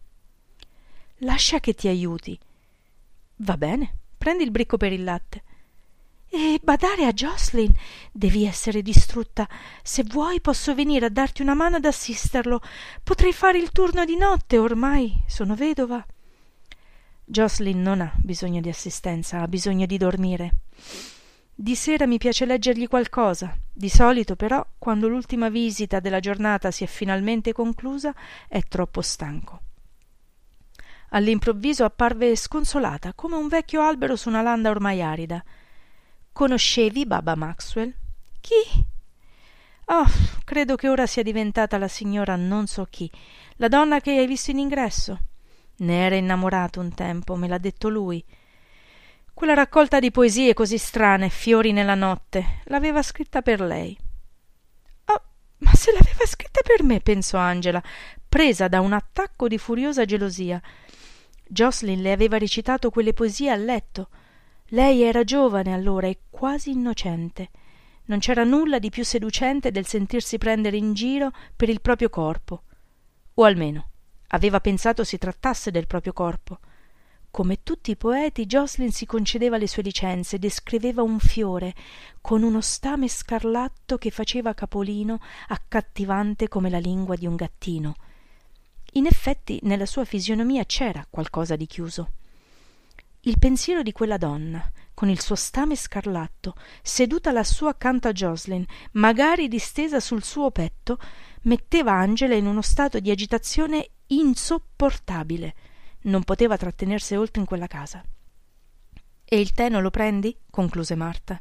Lascia 1.18 1.60
che 1.60 1.74
ti 1.74 1.86
aiuti. 1.86 2.36
Va 3.36 3.56
bene, 3.56 3.98
prendi 4.18 4.42
il 4.42 4.50
bricco 4.50 4.76
per 4.76 4.92
il 4.92 5.04
latte. 5.04 5.42
E 6.28 6.58
badare 6.60 7.06
a 7.06 7.12
Jocelyn. 7.12 7.72
Devi 8.10 8.46
essere 8.46 8.82
distrutta. 8.82 9.48
Se 9.84 10.02
vuoi 10.02 10.40
posso 10.40 10.74
venire 10.74 11.06
a 11.06 11.10
darti 11.10 11.40
una 11.40 11.54
mano 11.54 11.76
ad 11.76 11.84
assisterlo. 11.84 12.60
Potrei 13.04 13.32
fare 13.32 13.58
il 13.58 13.70
turno 13.70 14.04
di 14.04 14.16
notte, 14.16 14.58
ormai 14.58 15.22
sono 15.28 15.54
vedova. 15.54 16.04
Jocelyn 17.30 17.80
non 17.80 18.00
ha 18.00 18.12
bisogno 18.16 18.60
di 18.60 18.68
assistenza, 18.68 19.40
ha 19.40 19.46
bisogno 19.46 19.86
di 19.86 19.96
dormire. 19.96 20.54
Di 21.54 21.76
sera 21.76 22.04
mi 22.04 22.18
piace 22.18 22.44
leggergli 22.44 22.88
qualcosa. 22.88 23.56
Di 23.72 23.88
solito, 23.88 24.34
però, 24.34 24.66
quando 24.76 25.06
l'ultima 25.06 25.48
visita 25.48 26.00
della 26.00 26.18
giornata 26.18 26.72
si 26.72 26.82
è 26.82 26.88
finalmente 26.88 27.52
conclusa, 27.52 28.12
è 28.48 28.60
troppo 28.62 29.00
stanco. 29.00 29.60
All'improvviso 31.10 31.84
apparve 31.84 32.34
sconsolata, 32.34 33.12
come 33.14 33.36
un 33.36 33.46
vecchio 33.46 33.80
albero 33.80 34.16
su 34.16 34.28
una 34.28 34.42
landa 34.42 34.70
ormai 34.70 35.00
arida. 35.00 35.40
Conoscevi 36.32 37.06
Baba 37.06 37.36
Maxwell? 37.36 37.94
Chi? 38.40 38.84
Oh, 39.84 40.06
credo 40.42 40.74
che 40.74 40.88
ora 40.88 41.06
sia 41.06 41.22
diventata 41.22 41.78
la 41.78 41.88
signora 41.88 42.34
non 42.34 42.66
so 42.66 42.88
chi, 42.90 43.08
la 43.56 43.68
donna 43.68 44.00
che 44.00 44.18
hai 44.18 44.26
visto 44.26 44.50
in 44.50 44.58
ingresso. 44.58 45.29
Ne 45.80 46.04
era 46.04 46.16
innamorato 46.16 46.80
un 46.80 46.92
tempo, 46.92 47.36
me 47.36 47.48
l'ha 47.48 47.58
detto 47.58 47.88
lui. 47.88 48.22
Quella 49.32 49.54
raccolta 49.54 49.98
di 49.98 50.10
poesie 50.10 50.52
così 50.52 50.76
strane, 50.76 51.30
fiori 51.30 51.72
nella 51.72 51.94
notte, 51.94 52.60
l'aveva 52.64 53.02
scritta 53.02 53.40
per 53.40 53.62
lei. 53.62 53.96
Oh, 55.06 55.22
ma 55.58 55.72
se 55.72 55.92
l'aveva 55.92 56.26
scritta 56.26 56.60
per 56.62 56.82
me, 56.82 57.00
pensò 57.00 57.38
Angela, 57.38 57.82
presa 58.28 58.68
da 58.68 58.80
un 58.80 58.92
attacco 58.92 59.48
di 59.48 59.56
furiosa 59.56 60.04
gelosia. 60.04 60.60
Jocelyn 61.48 62.02
le 62.02 62.12
aveva 62.12 62.36
recitato 62.36 62.90
quelle 62.90 63.14
poesie 63.14 63.50
a 63.50 63.56
letto. 63.56 64.10
Lei 64.72 65.00
era 65.00 65.24
giovane 65.24 65.72
allora 65.72 66.08
e 66.08 66.18
quasi 66.28 66.72
innocente. 66.72 67.48
Non 68.04 68.18
c'era 68.18 68.44
nulla 68.44 68.78
di 68.78 68.90
più 68.90 69.02
seducente 69.02 69.70
del 69.70 69.86
sentirsi 69.86 70.36
prendere 70.36 70.76
in 70.76 70.92
giro 70.92 71.30
per 71.56 71.70
il 71.70 71.80
proprio 71.80 72.10
corpo. 72.10 72.64
O 73.34 73.44
almeno 73.44 73.89
aveva 74.30 74.60
pensato 74.60 75.04
si 75.04 75.18
trattasse 75.18 75.70
del 75.70 75.86
proprio 75.86 76.12
corpo. 76.12 76.58
Come 77.30 77.62
tutti 77.62 77.92
i 77.92 77.96
poeti, 77.96 78.46
Jocelyn 78.46 78.90
si 78.90 79.06
concedeva 79.06 79.56
le 79.56 79.68
sue 79.68 79.84
licenze, 79.84 80.40
descriveva 80.40 81.02
un 81.02 81.20
fiore 81.20 81.74
con 82.20 82.42
uno 82.42 82.60
stame 82.60 83.06
scarlatto 83.06 83.98
che 83.98 84.10
faceva 84.10 84.52
capolino, 84.52 85.20
accattivante 85.48 86.48
come 86.48 86.70
la 86.70 86.78
lingua 86.78 87.14
di 87.14 87.26
un 87.26 87.36
gattino 87.36 87.94
in 88.94 89.06
effetti 89.06 89.60
nella 89.62 89.86
sua 89.86 90.04
fisionomia 90.04 90.64
c'era 90.64 91.06
qualcosa 91.08 91.54
di 91.54 91.66
chiuso. 91.66 92.10
Il 93.24 93.38
pensiero 93.38 93.82
di 93.82 93.92
quella 93.92 94.16
donna, 94.16 94.72
con 94.94 95.10
il 95.10 95.20
suo 95.20 95.34
stame 95.34 95.76
scarlatto, 95.76 96.54
seduta 96.80 97.32
lassù 97.32 97.66
accanto 97.66 98.08
a 98.08 98.12
Jocelyn, 98.12 98.64
magari 98.92 99.46
distesa 99.46 100.00
sul 100.00 100.22
suo 100.22 100.50
petto, 100.50 100.98
metteva 101.42 101.92
Angela 101.92 102.34
in 102.34 102.46
uno 102.46 102.62
stato 102.62 102.98
di 102.98 103.10
agitazione 103.10 103.90
insopportabile. 104.06 105.54
Non 106.02 106.24
poteva 106.24 106.56
trattenersi 106.56 107.14
oltre 107.14 107.40
in 107.40 107.46
quella 107.46 107.66
casa. 107.66 108.02
E 109.22 109.38
il 109.38 109.52
tè 109.52 109.68
non 109.68 109.82
lo 109.82 109.90
prendi? 109.90 110.34
concluse 110.48 110.94
Marta. 110.94 111.38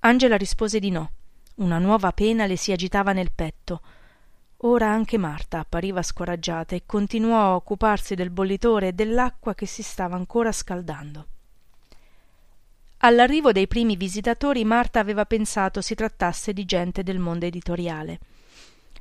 Angela 0.00 0.36
rispose 0.36 0.78
di 0.78 0.90
no. 0.90 1.10
Una 1.56 1.78
nuova 1.78 2.12
pena 2.12 2.46
le 2.46 2.56
si 2.56 2.72
agitava 2.72 3.12
nel 3.12 3.32
petto. 3.32 3.82
Ora 4.60 4.88
anche 4.88 5.18
Marta 5.18 5.58
appariva 5.58 6.02
scoraggiata 6.02 6.74
e 6.74 6.84
continuò 6.86 7.38
a 7.38 7.54
occuparsi 7.56 8.14
del 8.14 8.30
bollitore 8.30 8.88
e 8.88 8.92
dell'acqua 8.92 9.54
che 9.54 9.66
si 9.66 9.82
stava 9.82 10.16
ancora 10.16 10.50
scaldando. 10.50 11.26
All'arrivo 12.98 13.52
dei 13.52 13.66
primi 13.66 13.96
visitatori 13.96 14.64
Marta 14.64 14.98
aveva 14.98 15.26
pensato 15.26 15.82
si 15.82 15.94
trattasse 15.94 16.54
di 16.54 16.64
gente 16.64 17.02
del 17.02 17.18
mondo 17.18 17.44
editoriale. 17.44 18.18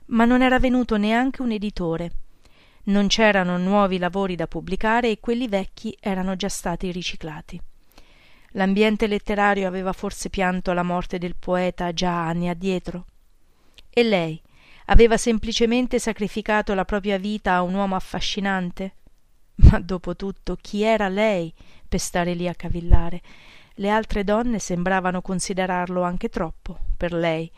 Ma 0.07 0.25
non 0.25 0.41
era 0.41 0.59
venuto 0.59 0.97
neanche 0.97 1.41
un 1.41 1.51
editore. 1.51 2.11
Non 2.83 3.07
c'erano 3.07 3.57
nuovi 3.57 3.97
lavori 3.97 4.35
da 4.35 4.47
pubblicare 4.47 5.09
e 5.09 5.19
quelli 5.21 5.47
vecchi 5.47 5.95
erano 6.01 6.35
già 6.35 6.49
stati 6.49 6.91
riciclati. 6.91 7.59
L'ambiente 8.51 9.07
letterario 9.07 9.67
aveva 9.67 9.93
forse 9.93 10.29
pianto 10.29 10.73
la 10.73 10.83
morte 10.83 11.17
del 11.17 11.35
poeta 11.37 11.93
già 11.93 12.27
anni 12.27 12.49
addietro. 12.49 13.05
E 13.89 14.03
lei, 14.03 14.39
Aveva 14.85 15.17
semplicemente 15.17 15.97
sacrificato 15.97 16.75
la 16.75 16.85
propria 16.85 17.17
vita 17.17 17.55
a 17.55 17.63
un 17.63 17.73
uomo 17.73 17.95
affascinante? 17.95 18.93
Ma 19.55 19.79
dopo 19.79 20.15
tutto, 20.15 20.57
chi 20.61 20.83
era 20.83 21.07
lei 21.07 21.51
per 21.87 21.99
stare 21.99 22.33
lì 22.33 22.47
a 22.47 22.53
cavillare? 22.53 23.21
Le 23.75 23.89
altre 23.89 24.23
donne 24.23 24.59
sembravano 24.59 25.21
considerarlo 25.21 26.03
anche 26.03 26.29
troppo 26.29 26.77
per 26.95 27.13
lei. 27.13 27.51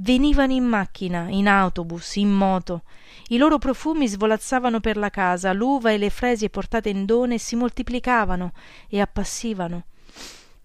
Venivano 0.00 0.52
in 0.52 0.64
macchina, 0.64 1.28
in 1.28 1.48
autobus, 1.48 2.16
in 2.16 2.30
moto. 2.30 2.82
I 3.28 3.36
loro 3.36 3.58
profumi 3.58 4.08
svolazzavano 4.08 4.80
per 4.80 4.96
la 4.96 5.10
casa, 5.10 5.52
l'uva 5.52 5.90
e 5.92 5.98
le 5.98 6.10
fresie 6.10 6.50
portate 6.50 6.88
in 6.88 7.04
done 7.04 7.38
si 7.38 7.54
moltiplicavano 7.56 8.52
e 8.88 9.00
appassivano. 9.00 9.84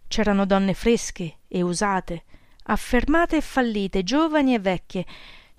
C'erano 0.08 0.46
donne 0.46 0.74
fresche 0.74 1.38
e 1.48 1.62
usate, 1.62 2.24
affermate 2.64 3.38
e 3.38 3.42
fallite, 3.42 4.04
giovani 4.04 4.54
e 4.54 4.60
vecchie, 4.60 5.06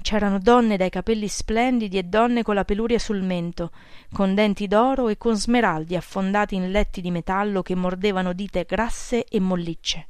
C'erano 0.04 0.38
donne 0.38 0.76
dai 0.76 0.90
capelli 0.90 1.28
splendidi 1.28 1.96
e 1.96 2.02
donne 2.02 2.42
con 2.42 2.54
la 2.54 2.66
peluria 2.66 2.98
sul 2.98 3.22
mento, 3.22 3.70
con 4.12 4.34
denti 4.34 4.66
d'oro 4.66 5.08
e 5.08 5.16
con 5.16 5.34
smeraldi 5.34 5.96
affondati 5.96 6.54
in 6.56 6.70
letti 6.70 7.00
di 7.00 7.10
metallo 7.10 7.62
che 7.62 7.74
mordevano 7.74 8.34
dita 8.34 8.62
grasse 8.64 9.24
e 9.24 9.40
mollicce. 9.40 10.08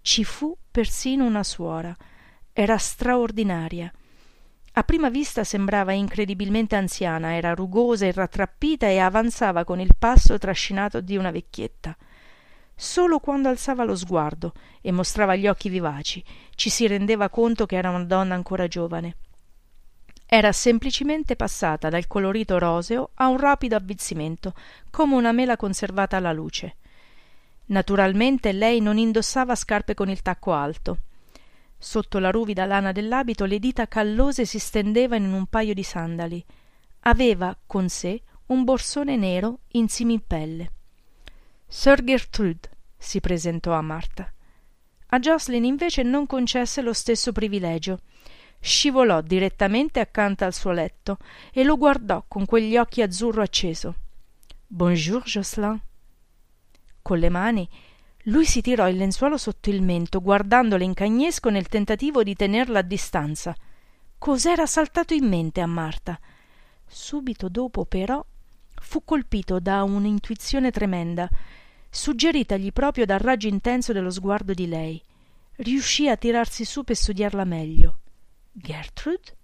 Ci 0.00 0.22
fu 0.22 0.56
persino 0.70 1.24
una 1.24 1.42
suora. 1.42 1.96
Era 2.52 2.78
straordinaria. 2.78 3.92
A 4.74 4.82
prima 4.84 5.10
vista 5.10 5.42
sembrava 5.42 5.90
incredibilmente 5.90 6.76
anziana, 6.76 7.34
era 7.34 7.54
rugosa 7.54 8.06
e 8.06 8.12
rattrappita 8.12 8.86
e 8.86 8.98
avanzava 8.98 9.64
con 9.64 9.80
il 9.80 9.96
passo 9.98 10.38
trascinato 10.38 11.00
di 11.00 11.16
una 11.16 11.32
vecchietta. 11.32 11.96
Solo 12.78 13.20
quando 13.20 13.48
alzava 13.48 13.84
lo 13.84 13.96
sguardo 13.96 14.52
e 14.82 14.92
mostrava 14.92 15.34
gli 15.34 15.46
occhi 15.46 15.70
vivaci 15.70 16.22
ci 16.54 16.68
si 16.68 16.86
rendeva 16.86 17.30
conto 17.30 17.64
che 17.64 17.76
era 17.76 17.88
una 17.88 18.04
donna 18.04 18.34
ancora 18.34 18.68
giovane. 18.68 19.16
Era 20.26 20.52
semplicemente 20.52 21.36
passata 21.36 21.88
dal 21.88 22.06
colorito 22.06 22.58
roseo 22.58 23.10
a 23.14 23.28
un 23.28 23.38
rapido 23.38 23.76
avvizzimento 23.76 24.52
come 24.90 25.14
una 25.14 25.32
mela 25.32 25.56
conservata 25.56 26.18
alla 26.18 26.32
luce. 26.32 26.76
Naturalmente 27.66 28.52
lei 28.52 28.80
non 28.80 28.98
indossava 28.98 29.54
scarpe 29.54 29.94
con 29.94 30.10
il 30.10 30.20
tacco 30.20 30.52
alto. 30.52 30.98
Sotto 31.78 32.18
la 32.18 32.30
ruvida 32.30 32.66
lana 32.66 32.92
dell'abito 32.92 33.44
le 33.44 33.58
dita 33.58 33.88
callose 33.88 34.44
si 34.44 34.58
stendevano 34.58 35.24
in 35.24 35.32
un 35.32 35.46
paio 35.46 35.72
di 35.72 35.82
sandali. 35.82 36.44
Aveva 37.00 37.56
con 37.66 37.88
sé 37.88 38.20
un 38.46 38.64
borsone 38.64 39.16
nero 39.16 39.60
in 39.72 39.88
similpelle 39.88 40.72
sir 41.66 42.02
gertrude 42.02 42.70
si 42.96 43.20
presentò 43.20 43.72
a 43.72 43.82
marta 43.82 44.30
a 45.08 45.18
jocelyn 45.18 45.64
invece 45.64 46.02
non 46.02 46.26
concesse 46.26 46.82
lo 46.82 46.92
stesso 46.92 47.32
privilegio. 47.32 48.00
Scivolò 48.58 49.20
direttamente 49.20 50.00
accanto 50.00 50.44
al 50.44 50.52
suo 50.52 50.72
letto 50.72 51.18
e 51.52 51.62
lo 51.62 51.76
guardò 51.76 52.24
con 52.26 52.44
quegli 52.44 52.76
occhi 52.76 53.02
azzurro 53.02 53.42
acceso. 53.42 53.94
Bonjour 54.66 55.22
jocelyn 55.22 55.80
con 57.02 57.18
le 57.18 57.28
mani 57.28 57.68
lui 58.24 58.44
si 58.44 58.60
tirò 58.60 58.88
il 58.88 58.96
lenzuolo 58.96 59.36
sotto 59.36 59.70
il 59.70 59.80
mento 59.80 60.20
guardandole 60.20 60.82
in 60.82 60.94
cagnesco 60.94 61.48
nel 61.50 61.68
tentativo 61.68 62.24
di 62.24 62.34
tenerla 62.34 62.80
a 62.80 62.82
distanza. 62.82 63.54
Cos'era 64.18 64.66
saltato 64.66 65.14
in 65.14 65.28
mente 65.28 65.60
a 65.60 65.66
marta 65.66 66.18
subito 66.84 67.48
dopo 67.48 67.84
però 67.84 68.24
fu 68.86 69.02
colpito 69.04 69.58
da 69.58 69.82
un'intuizione 69.82 70.70
tremenda 70.70 71.28
suggeritagli 71.90 72.72
proprio 72.72 73.04
dal 73.04 73.18
raggio 73.18 73.48
intenso 73.48 73.92
dello 73.92 74.10
sguardo 74.10 74.54
di 74.54 74.68
lei. 74.68 75.02
Riuscì 75.56 76.08
a 76.08 76.16
tirarsi 76.16 76.64
su 76.64 76.84
per 76.84 76.94
studiarla 76.94 77.44
meglio. 77.44 77.98
Gertrude? 78.52 79.36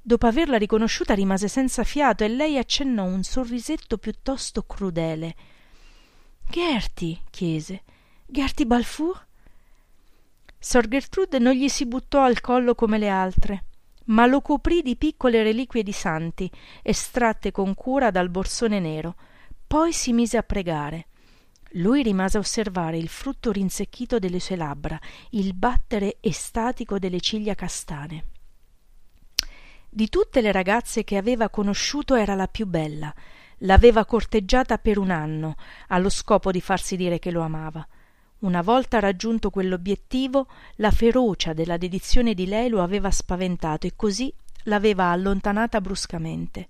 Dopo 0.00 0.26
averla 0.26 0.58
riconosciuta 0.58 1.12
rimase 1.12 1.48
senza 1.48 1.82
fiato 1.82 2.22
e 2.22 2.28
lei 2.28 2.56
accennò 2.56 3.02
un 3.02 3.24
sorrisetto 3.24 3.98
piuttosto 3.98 4.62
crudele. 4.62 5.34
Gerty 6.48 7.20
chiese. 7.30 7.82
Gerty 8.26 8.64
balfour? 8.64 9.26
Sor 10.56 10.86
gertrude 10.86 11.40
non 11.40 11.54
gli 11.54 11.68
si 11.68 11.84
buttò 11.84 12.22
al 12.22 12.40
collo 12.40 12.76
come 12.76 12.98
le 12.98 13.08
altre 13.08 13.64
ma 14.08 14.26
lo 14.26 14.40
coprì 14.40 14.82
di 14.82 14.96
piccole 14.96 15.42
reliquie 15.42 15.82
di 15.82 15.92
santi 15.92 16.50
estratte 16.82 17.50
con 17.50 17.74
cura 17.74 18.10
dal 18.10 18.28
borsone 18.28 18.80
nero. 18.80 19.16
Poi 19.66 19.92
si 19.92 20.12
mise 20.12 20.36
a 20.36 20.42
pregare. 20.42 21.06
Lui 21.72 22.02
rimase 22.02 22.38
a 22.38 22.40
osservare 22.40 22.96
il 22.96 23.08
frutto 23.08 23.52
rinsecchito 23.52 24.18
delle 24.18 24.40
sue 24.40 24.56
labbra 24.56 24.98
il 25.30 25.52
battere 25.54 26.16
estatico 26.20 26.98
delle 26.98 27.20
ciglia 27.20 27.54
castane. 27.54 28.24
Di 29.90 30.08
tutte 30.08 30.40
le 30.40 30.52
ragazze 30.52 31.04
che 31.04 31.16
aveva 31.16 31.50
conosciuto 31.50 32.14
era 32.14 32.34
la 32.34 32.46
più 32.46 32.66
bella. 32.66 33.12
L'aveva 33.62 34.04
corteggiata 34.04 34.78
per 34.78 34.98
un 34.98 35.10
anno 35.10 35.56
allo 35.88 36.08
scopo 36.08 36.50
di 36.50 36.60
farsi 36.60 36.96
dire 36.96 37.18
che 37.18 37.30
lo 37.30 37.42
amava 37.42 37.86
una 38.40 38.62
volta 38.62 39.00
raggiunto 39.00 39.50
quell'obiettivo 39.50 40.46
la 40.76 40.92
ferocia 40.92 41.52
della 41.52 41.76
dedizione 41.76 42.34
di 42.34 42.46
lei 42.46 42.68
lo 42.68 42.82
aveva 42.82 43.10
spaventato 43.10 43.86
e 43.88 43.94
così 43.96 44.32
l'aveva 44.64 45.06
allontanata 45.06 45.80
bruscamente. 45.80 46.68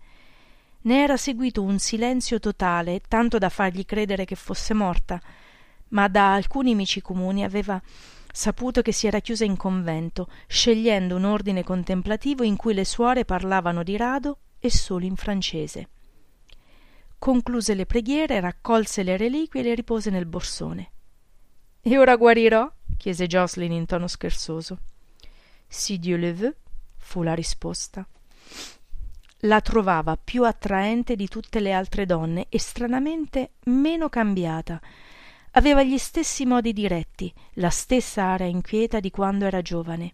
Ne 0.83 1.03
era 1.03 1.19
seguito 1.19 1.63
un 1.63 1.79
silenzio 1.79 2.41
totale 2.41 3.03
tanto 3.07 3.37
da 3.37 3.51
fargli 3.51 3.85
credere 3.85 4.25
che 4.25 4.35
fosse 4.35 4.73
morta 4.73 5.21
ma 5.89 6.09
da 6.09 6.35
alcuni 6.35 6.73
amici 6.73 7.03
comuni 7.03 7.45
aveva 7.45 7.81
saputo 8.33 8.81
che 8.81 8.93
si 8.93 9.07
era 9.07 9.21
chiusa 9.21 9.45
in 9.45 9.57
convento 9.57 10.29
scegliendo 10.47 11.17
un 11.17 11.25
ordine 11.25 11.65
contemplativo 11.65 12.45
in 12.45 12.57
cui 12.57 12.73
le 12.73 12.85
suore 12.85 13.25
parlavano 13.25 13.83
di 13.83 13.97
rado 13.97 14.39
e 14.59 14.71
solo 14.71 15.05
in 15.05 15.17
francese. 15.17 15.89
Concluse 17.19 17.75
le 17.75 17.85
preghiere 17.85 18.41
raccolse 18.41 19.03
le 19.03 19.17
reliquie 19.17 19.61
e 19.61 19.65
le 19.65 19.75
ripose 19.75 20.09
nel 20.09 20.27
borsone 20.27 20.93
e 21.91 21.97
ora 21.97 22.17
guarirò 22.17 22.71
chiese 22.99 23.27
jocelyn 23.27 23.73
in 23.73 23.87
tono 23.87 24.09
scherzoso. 24.09 24.79
Si 25.67 25.99
dieu 25.99 26.19
le 26.19 26.35
veut 26.35 26.57
fu 26.99 27.23
la 27.23 27.33
risposta. 27.33 28.07
La 29.43 29.63
trovava 29.63 30.19
più 30.23 30.45
attraente 30.45 31.17
di 31.17 31.29
tutte 31.29 31.61
le 31.61 31.73
altre 31.73 32.05
donne 32.05 32.47
e 32.51 32.59
stranamente 32.59 33.53
meno 33.65 34.11
cambiata. 34.11 34.79
Aveva 35.53 35.83
gli 35.83 35.97
stessi 35.97 36.45
modi 36.45 36.75
diretti 36.75 37.33
la 37.55 37.71
stessa 37.71 38.23
aria 38.25 38.47
inquieta 38.47 39.01
di 39.01 39.11
quando 39.11 39.47
era 39.47 39.63
giovane. 39.63 40.13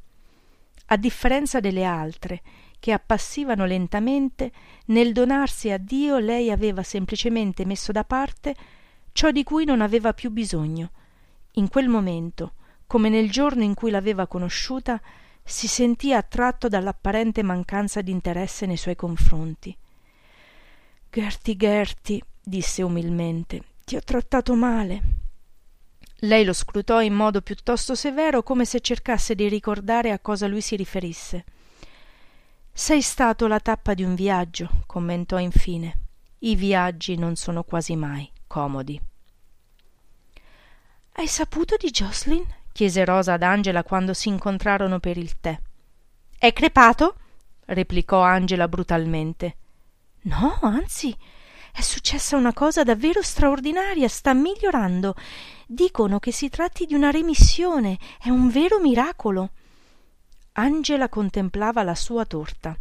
A 0.87 0.97
differenza 0.97 1.59
delle 1.59 1.83
altre 1.83 2.41
che 2.79 2.93
appassivano 2.93 3.65
lentamente 3.65 4.53
nel 4.87 5.13
donarsi 5.13 5.71
a 5.71 5.79
dio 5.79 6.19
lei 6.19 6.53
aveva 6.53 6.85
semplicemente 6.85 7.65
messo 7.65 7.91
da 7.91 8.05
parte 8.05 8.55
ciò 9.11 9.33
di 9.33 9.43
cui 9.43 9.65
non 9.65 9.81
aveva 9.81 10.13
più 10.13 10.31
bisogno 10.31 10.91
in 11.55 11.69
quel 11.69 11.89
momento 11.89 12.55
come 12.87 13.09
nel 13.09 13.31
giorno 13.31 13.63
in 13.63 13.75
cui 13.75 13.91
l'aveva 13.91 14.27
conosciuta 14.27 15.01
si 15.43 15.67
sentì 15.67 16.13
attratto 16.13 16.69
dall'apparente 16.69 17.43
mancanza 17.43 18.01
d'interesse 18.01 18.67
nei 18.67 18.77
suoi 18.77 18.97
confronti. 18.97 19.77
Gerty 21.11 21.57
gerty 21.57 22.21
disse 22.43 22.83
umilmente 22.83 23.63
ti 23.85 23.97
ho 23.97 24.01
trattato 24.01 24.55
male 24.55 25.23
lei 26.25 26.45
lo 26.45 26.53
scrutò 26.53 27.03
in 27.03 27.13
modo 27.13 27.43
piuttosto 27.43 27.95
severo 27.95 28.43
come 28.43 28.65
se 28.65 28.81
cercasse 28.81 29.35
di 29.35 29.49
ricordare 29.49 30.11
a 30.11 30.19
cosa 30.19 30.47
lui 30.47 30.63
si 30.63 30.75
riferisse. 30.75 31.45
Sei 32.73 33.03
stato 33.03 33.47
la 33.47 33.61
tappa 33.61 33.93
di 33.95 34.05
un 34.05 34.15
viaggio 34.15 34.71
commentò 34.87 35.39
infine. 35.39 35.99
I 36.41 36.57
viaggi 36.57 37.17
non 37.17 37.37
sono 37.37 37.63
quasi 37.63 37.95
mai 37.95 38.31
comodi 38.47 39.01
hai 41.17 41.29
saputo 41.29 41.77
di 41.79 41.91
jocelyn? 41.91 42.45
chiese 42.73 43.05
rosa 43.05 43.35
ad 43.35 43.43
angela 43.45 43.85
quando 43.85 44.15
si 44.15 44.29
incontrarono 44.29 44.99
per 44.99 45.17
il 45.17 45.39
tè. 45.39 45.57
È 46.37 46.53
crepato? 46.53 47.15
replicò 47.67 48.21
angela 48.21 48.67
brutalmente. 48.67 49.57
No 50.23 50.59
anzi 50.61 51.17
è 51.73 51.81
successa 51.83 52.37
una 52.37 52.53
cosa 52.53 52.83
davvero 52.83 53.23
straordinaria 53.23 54.09
sta 54.09 54.35
migliorando. 54.35 55.15
Dicono 55.67 56.19
che 56.19 56.33
si 56.33 56.49
tratti 56.49 56.85
di 56.85 56.95
una 56.95 57.11
remissione 57.11 57.97
è 58.21 58.31
un 58.31 58.49
vero 58.49 58.81
miracolo. 58.81 59.51
Angela 60.55 61.09
contemplava 61.09 61.85
la 61.85 61.95
sua 61.95 62.25
torta. 62.25 62.77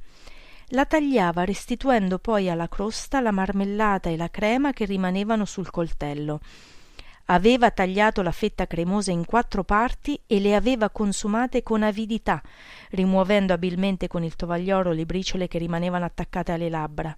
La 0.70 0.86
tagliava 0.86 1.44
restituendo 1.44 2.18
poi 2.18 2.50
alla 2.50 2.68
crosta 2.68 3.20
la 3.20 3.32
marmellata 3.32 4.10
e 4.10 4.18
la 4.18 4.30
crema 4.32 4.74
che 4.74 4.86
rimanevano 4.86 5.46
sul 5.46 5.70
coltello 5.70 6.40
aveva 7.26 7.72
tagliato 7.72 8.22
la 8.22 8.32
fetta 8.32 8.68
cremosa 8.68 9.12
in 9.12 9.26
quattro 9.26 9.64
parti 9.64 10.20
e 10.28 10.40
le 10.40 10.56
aveva 10.56 10.90
consumate 10.90 11.64
con 11.64 11.84
avidità 11.84 12.42
rimuovendo 12.94 13.54
abilmente 13.54 14.08
con 14.08 14.24
il 14.24 14.36
tovagliolo 14.36 14.92
le 14.92 15.06
briciole 15.06 15.48
che 15.48 15.58
rimanevano 15.58 16.06
attaccate 16.06 16.52
alle 16.52 16.70
labbra. 16.70 17.16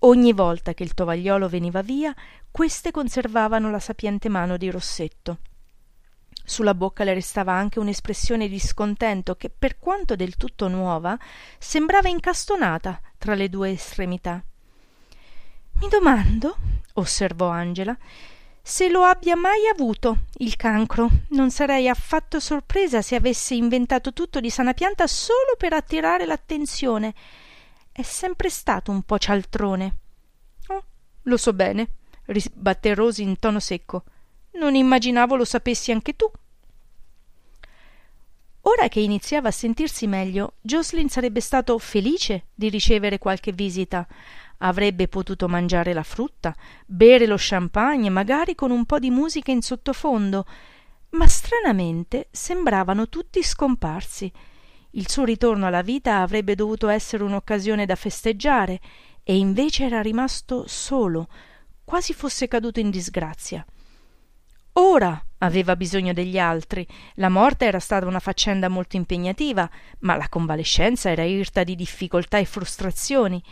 Ogni 0.00 0.32
volta 0.32 0.74
che 0.74 0.82
il 0.82 0.94
tovagliolo 0.94 1.48
veniva 1.48 1.82
via 1.82 2.14
queste 2.50 2.90
conservavano 2.90 3.70
la 3.70 3.80
sapiente 3.80 4.28
mano 4.28 4.56
di 4.56 4.70
rossetto. 4.70 5.38
Sulla 6.44 6.74
bocca 6.74 7.02
le 7.02 7.14
restava 7.14 7.52
anche 7.52 7.80
un'espressione 7.80 8.48
di 8.48 8.60
scontento 8.60 9.34
che 9.34 9.50
per 9.50 9.78
quanto 9.78 10.14
del 10.14 10.36
tutto 10.36 10.68
nuova 10.68 11.18
sembrava 11.58 12.08
incastonata 12.08 13.00
tra 13.18 13.34
le 13.34 13.48
due 13.48 13.70
estremità. 13.70 14.42
Mi 15.80 15.88
domando 15.88 16.56
osservò 16.94 17.48
angela 17.48 17.96
se 18.66 18.88
lo 18.88 19.04
abbia 19.04 19.36
mai 19.36 19.68
avuto 19.68 20.24
il 20.38 20.56
cancro. 20.56 21.08
Non 21.28 21.52
sarei 21.52 21.88
affatto 21.88 22.40
sorpresa 22.40 23.00
se 23.00 23.14
avesse 23.14 23.54
inventato 23.54 24.12
tutto 24.12 24.40
di 24.40 24.50
sana 24.50 24.74
pianta 24.74 25.06
solo 25.06 25.54
per 25.56 25.72
attirare 25.72 26.26
l'attenzione. 26.26 27.14
È 27.92 28.02
sempre 28.02 28.50
stato 28.50 28.90
un 28.90 29.02
po 29.02 29.18
cialtrone. 29.18 29.96
Oh 30.66 30.84
lo 31.22 31.36
so 31.36 31.52
bene 31.52 31.90
ribatté 32.24 32.94
Rosy 32.94 33.22
in 33.22 33.38
tono 33.38 33.60
secco. 33.60 34.02
Non 34.54 34.74
immaginavo 34.74 35.36
lo 35.36 35.44
sapessi 35.44 35.92
anche 35.92 36.16
tu. 36.16 36.28
Ora 38.62 38.88
che 38.88 38.98
iniziava 38.98 39.46
a 39.46 39.52
sentirsi 39.52 40.08
meglio 40.08 40.54
jocelyn 40.60 41.08
sarebbe 41.08 41.40
stato 41.40 41.78
felice 41.78 42.46
di 42.52 42.68
ricevere 42.68 43.18
qualche 43.18 43.52
visita 43.52 44.04
avrebbe 44.58 45.08
potuto 45.08 45.48
mangiare 45.48 45.92
la 45.92 46.02
frutta 46.02 46.54
bere 46.86 47.26
lo 47.26 47.36
champagne 47.38 48.10
magari 48.10 48.54
con 48.54 48.70
un 48.70 48.84
po 48.84 48.98
di 48.98 49.10
musica 49.10 49.50
in 49.50 49.62
sottofondo 49.62 50.46
ma 51.10 51.26
stranamente 51.26 52.28
sembravano 52.30 53.08
tutti 53.08 53.42
scomparsi 53.42 54.30
il 54.92 55.08
suo 55.08 55.24
ritorno 55.24 55.66
alla 55.66 55.82
vita 55.82 56.20
avrebbe 56.20 56.54
dovuto 56.54 56.88
essere 56.88 57.22
un'occasione 57.22 57.86
da 57.86 57.96
festeggiare 57.96 58.80
e 59.22 59.36
invece 59.36 59.84
era 59.84 60.00
rimasto 60.00 60.66
solo 60.66 61.28
quasi 61.84 62.14
fosse 62.14 62.48
caduto 62.48 62.80
in 62.80 62.90
disgrazia 62.90 63.64
ora 64.78 65.20
aveva 65.38 65.76
bisogno 65.76 66.12
degli 66.12 66.38
altri. 66.38 66.86
La 67.14 67.28
morte 67.28 67.66
era 67.66 67.78
stata 67.78 68.06
una 68.06 68.20
faccenda 68.20 68.68
molto 68.68 68.96
impegnativa, 68.96 69.68
ma 70.00 70.16
la 70.16 70.28
convalescenza 70.28 71.10
era 71.10 71.24
irta 71.24 71.62
di 71.64 71.74
difficoltà 71.74 72.38
e 72.38 72.44
frustrazioni. 72.44 73.42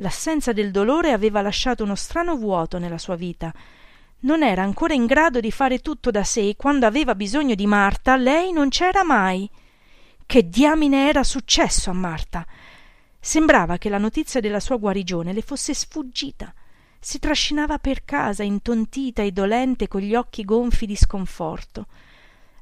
L'assenza 0.00 0.52
del 0.52 0.70
dolore 0.70 1.12
aveva 1.12 1.40
lasciato 1.40 1.84
uno 1.84 1.94
strano 1.94 2.36
vuoto 2.36 2.78
nella 2.78 2.98
sua 2.98 3.16
vita. 3.16 3.52
Non 4.20 4.42
era 4.42 4.62
ancora 4.62 4.94
in 4.94 5.06
grado 5.06 5.40
di 5.40 5.50
fare 5.50 5.80
tutto 5.80 6.10
da 6.10 6.24
sé 6.24 6.48
e 6.48 6.56
quando 6.56 6.86
aveva 6.86 7.14
bisogno 7.14 7.54
di 7.54 7.66
Marta, 7.66 8.16
lei 8.16 8.52
non 8.52 8.68
c'era 8.68 9.04
mai. 9.04 9.48
Che 10.24 10.48
diamine 10.48 11.08
era 11.08 11.24
successo 11.24 11.90
a 11.90 11.94
Marta? 11.94 12.46
Sembrava 13.18 13.78
che 13.78 13.88
la 13.88 13.98
notizia 13.98 14.40
della 14.40 14.60
sua 14.60 14.76
guarigione 14.76 15.32
le 15.32 15.42
fosse 15.42 15.74
sfuggita 15.74 16.52
si 17.00 17.18
trascinava 17.18 17.78
per 17.78 18.04
casa 18.04 18.42
intontita 18.42 19.22
e 19.22 19.32
dolente 19.32 19.88
con 19.88 20.00
gli 20.00 20.14
occhi 20.14 20.44
gonfi 20.44 20.86
di 20.86 20.96
sconforto 20.96 21.86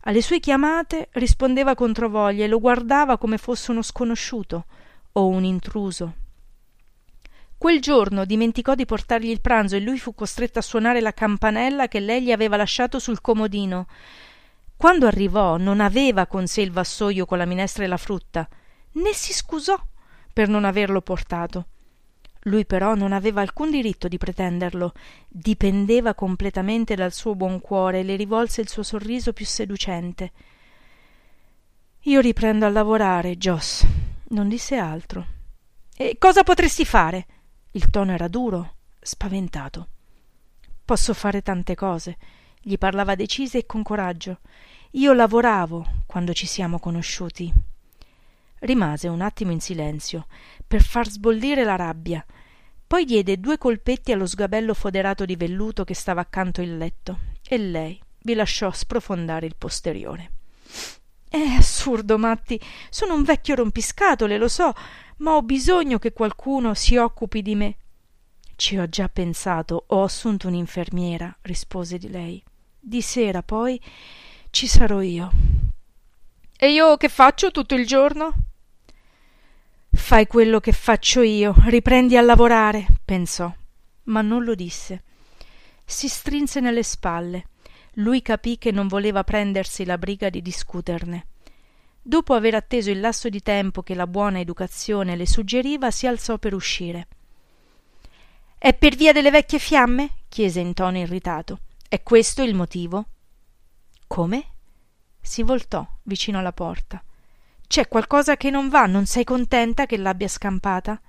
alle 0.08 0.22
sue 0.22 0.40
chiamate 0.40 1.08
rispondeva 1.12 1.74
controvoglia 1.74 2.44
e 2.44 2.48
lo 2.48 2.60
guardava 2.60 3.18
come 3.18 3.38
fosse 3.38 3.72
uno 3.72 3.82
sconosciuto 3.82 4.66
o 5.12 5.26
un 5.26 5.42
intruso 5.42 6.14
quel 7.58 7.80
giorno 7.80 8.24
dimenticò 8.24 8.74
di 8.74 8.84
portargli 8.84 9.30
il 9.30 9.40
pranzo 9.40 9.76
e 9.76 9.80
lui 9.80 9.98
fu 9.98 10.14
costretto 10.14 10.58
a 10.58 10.62
suonare 10.62 11.00
la 11.00 11.14
campanella 11.14 11.88
che 11.88 12.00
lei 12.00 12.22
gli 12.22 12.32
aveva 12.32 12.56
lasciato 12.56 12.98
sul 12.98 13.20
comodino. 13.20 13.86
Quando 14.76 15.06
arrivò 15.06 15.56
non 15.56 15.80
aveva 15.80 16.26
con 16.26 16.46
sé 16.46 16.60
il 16.60 16.70
vassoio 16.70 17.24
con 17.24 17.38
la 17.38 17.46
minestra 17.46 17.84
e 17.84 17.86
la 17.86 17.96
frutta 17.96 18.46
né 18.92 19.12
si 19.14 19.32
scusò 19.32 19.80
per 20.32 20.48
non 20.48 20.64
averlo 20.64 21.00
portato. 21.00 21.66
Lui 22.42 22.66
però 22.66 22.94
non 22.94 23.12
aveva 23.12 23.40
alcun 23.40 23.70
diritto 23.70 24.06
di 24.06 24.18
pretenderlo. 24.18 24.92
Dipendeva 25.26 26.14
completamente 26.14 26.94
dal 26.94 27.12
suo 27.12 27.34
buon 27.34 27.60
cuore 27.60 28.00
e 28.00 28.02
le 28.04 28.16
rivolse 28.16 28.60
il 28.60 28.68
suo 28.68 28.82
sorriso 28.82 29.32
più 29.32 29.46
seducente. 29.46 30.32
Io 32.02 32.20
riprendo 32.20 32.66
a 32.66 32.68
lavorare 32.68 33.36
joss 33.36 33.84
non 34.28 34.48
disse 34.48 34.76
altro. 34.76 35.26
E 35.96 36.16
cosa 36.18 36.42
potresti 36.44 36.84
fare 36.84 37.26
il 37.76 37.90
tono 37.90 38.12
era 38.12 38.26
duro 38.26 38.76
spaventato. 39.00 39.88
Posso 40.82 41.12
fare 41.12 41.42
tante 41.42 41.74
cose. 41.74 42.16
Gli 42.60 42.78
parlava 42.78 43.14
decisa 43.14 43.58
e 43.58 43.66
con 43.66 43.82
coraggio. 43.82 44.38
Io 44.92 45.12
lavoravo 45.12 46.04
quando 46.06 46.32
ci 46.32 46.46
siamo 46.46 46.78
conosciuti. 46.78 47.52
Rimase 48.60 49.08
un 49.08 49.20
attimo 49.20 49.52
in 49.52 49.60
silenzio 49.60 50.26
per 50.66 50.82
far 50.82 51.06
sbollire 51.08 51.64
la 51.64 51.76
rabbia. 51.76 52.24
Poi 52.86 53.04
diede 53.04 53.38
due 53.38 53.58
colpetti 53.58 54.10
allo 54.10 54.26
sgabello 54.26 54.72
foderato 54.72 55.26
di 55.26 55.36
velluto 55.36 55.84
che 55.84 55.94
stava 55.94 56.22
accanto 56.22 56.62
il 56.62 56.78
letto 56.78 57.18
e 57.46 57.58
lei 57.58 58.00
vi 58.22 58.32
lasciò 58.32 58.70
sprofondare 58.70 59.44
il 59.44 59.54
posteriore. 59.58 60.30
È 61.28 61.36
assurdo 61.36 62.16
matti. 62.16 62.58
Sono 62.88 63.14
un 63.14 63.22
vecchio 63.22 63.56
rompiscatole 63.56 64.38
lo 64.38 64.48
so 64.48 64.72
ma 65.18 65.34
ho 65.34 65.42
bisogno 65.42 65.98
che 65.98 66.12
qualcuno 66.12 66.74
si 66.74 66.96
occupi 66.96 67.42
di 67.42 67.54
me 67.54 67.76
ci 68.56 68.78
ho 68.78 68.88
già 68.88 69.08
pensato 69.08 69.84
ho 69.88 70.02
assunto 70.02 70.48
un'infermiera 70.48 71.36
rispose 71.42 71.98
di 71.98 72.08
lei 72.08 72.42
di 72.78 73.02
sera 73.02 73.42
poi 73.42 73.80
ci 74.50 74.66
sarò 74.66 75.00
io 75.00 75.30
e 76.56 76.72
io 76.72 76.96
che 76.96 77.08
faccio 77.08 77.50
tutto 77.50 77.74
il 77.74 77.86
giorno 77.86 78.34
Fai 79.96 80.26
quello 80.28 80.60
che 80.60 80.70
faccio 80.70 81.22
io, 81.22 81.54
riprendi 81.64 82.16
a 82.16 82.20
lavorare, 82.20 82.86
pensò, 83.04 83.52
ma 84.04 84.20
non 84.20 84.44
lo 84.44 84.54
disse. 84.54 85.02
Si 85.84 86.06
strinse 86.06 86.60
nelle 86.60 86.84
spalle. 86.84 87.48
Lui 87.94 88.22
capì 88.22 88.56
che 88.58 88.70
non 88.70 88.86
voleva 88.88 89.24
prendersi 89.24 89.84
la 89.84 89.98
briga 89.98 90.28
di 90.28 90.42
discuterne. 90.42 91.26
Dopo 92.08 92.34
aver 92.34 92.54
atteso 92.54 92.92
il 92.92 93.00
lasso 93.00 93.28
di 93.28 93.42
tempo 93.42 93.82
che 93.82 93.96
la 93.96 94.06
buona 94.06 94.38
educazione 94.38 95.16
le 95.16 95.26
suggeriva, 95.26 95.90
si 95.90 96.06
alzò 96.06 96.38
per 96.38 96.54
uscire. 96.54 97.08
È 98.56 98.72
per 98.74 98.94
via 98.94 99.12
delle 99.12 99.32
vecchie 99.32 99.58
fiamme? 99.58 100.10
chiese 100.28 100.60
in 100.60 100.72
tono 100.72 100.98
irritato. 100.98 101.58
È 101.88 102.04
questo 102.04 102.44
il 102.44 102.54
motivo? 102.54 103.06
Come? 104.06 104.44
Si 105.20 105.42
voltò 105.42 105.84
vicino 106.04 106.38
alla 106.38 106.52
porta. 106.52 107.02
C'è 107.66 107.88
qualcosa 107.88 108.36
che 108.36 108.50
non 108.50 108.68
va, 108.68 108.86
non 108.86 109.06
sei 109.06 109.24
contenta 109.24 109.86
che 109.86 109.96
l'abbia 109.96 110.28
scampata? 110.28 111.00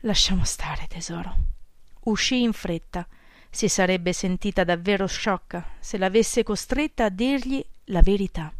Lasciamo 0.00 0.44
stare, 0.44 0.86
tesoro. 0.86 1.34
Uscì 2.00 2.42
in 2.42 2.52
fretta. 2.52 3.08
Si 3.48 3.68
sarebbe 3.68 4.12
sentita 4.12 4.64
davvero 4.64 5.06
sciocca 5.06 5.64
se 5.80 5.96
l'avesse 5.96 6.42
costretta 6.42 7.06
a 7.06 7.08
dirgli 7.08 7.64
la 7.84 8.02
verità. 8.02 8.52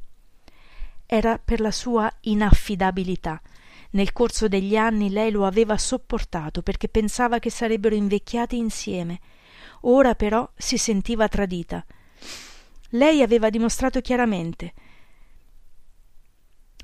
Era 1.14 1.38
per 1.38 1.60
la 1.60 1.70
sua 1.70 2.12
inaffidabilità. 2.22 3.40
Nel 3.90 4.12
corso 4.12 4.48
degli 4.48 4.74
anni 4.76 5.10
lei 5.10 5.30
lo 5.30 5.46
aveva 5.46 5.78
sopportato 5.78 6.60
perché 6.60 6.88
pensava 6.88 7.38
che 7.38 7.50
sarebbero 7.50 7.94
invecchiati 7.94 8.56
insieme. 8.56 9.20
Ora 9.82 10.16
però 10.16 10.50
si 10.56 10.76
sentiva 10.76 11.28
tradita. 11.28 11.86
Lei 12.88 13.22
aveva 13.22 13.48
dimostrato 13.48 14.00
chiaramente 14.00 14.72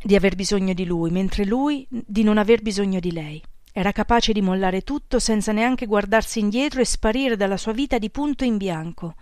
di 0.01 0.15
aver 0.15 0.37
bisogno 0.37 0.75
di 0.75 0.85
lui, 0.85 1.11
mentre 1.11 1.45
lui 1.45 1.85
di 1.91 2.23
non 2.23 2.39
aver 2.39 2.63
bisogno 2.63 3.01
di 3.01 3.11
lei. 3.11 3.43
Era 3.73 3.91
capace 3.91 4.33
di 4.33 4.43
mollare 4.43 4.83
tutto 4.83 5.19
senza 5.19 5.51
neanche 5.51 5.87
guardarsi 5.87 6.39
indietro 6.39 6.81
e 6.81 6.85
sparire 6.85 7.35
dalla 7.35 7.57
sua 7.57 7.73
vita 7.73 7.99
di 7.99 8.11
punto 8.11 8.45
in 8.45 8.59
bianco. 8.59 9.17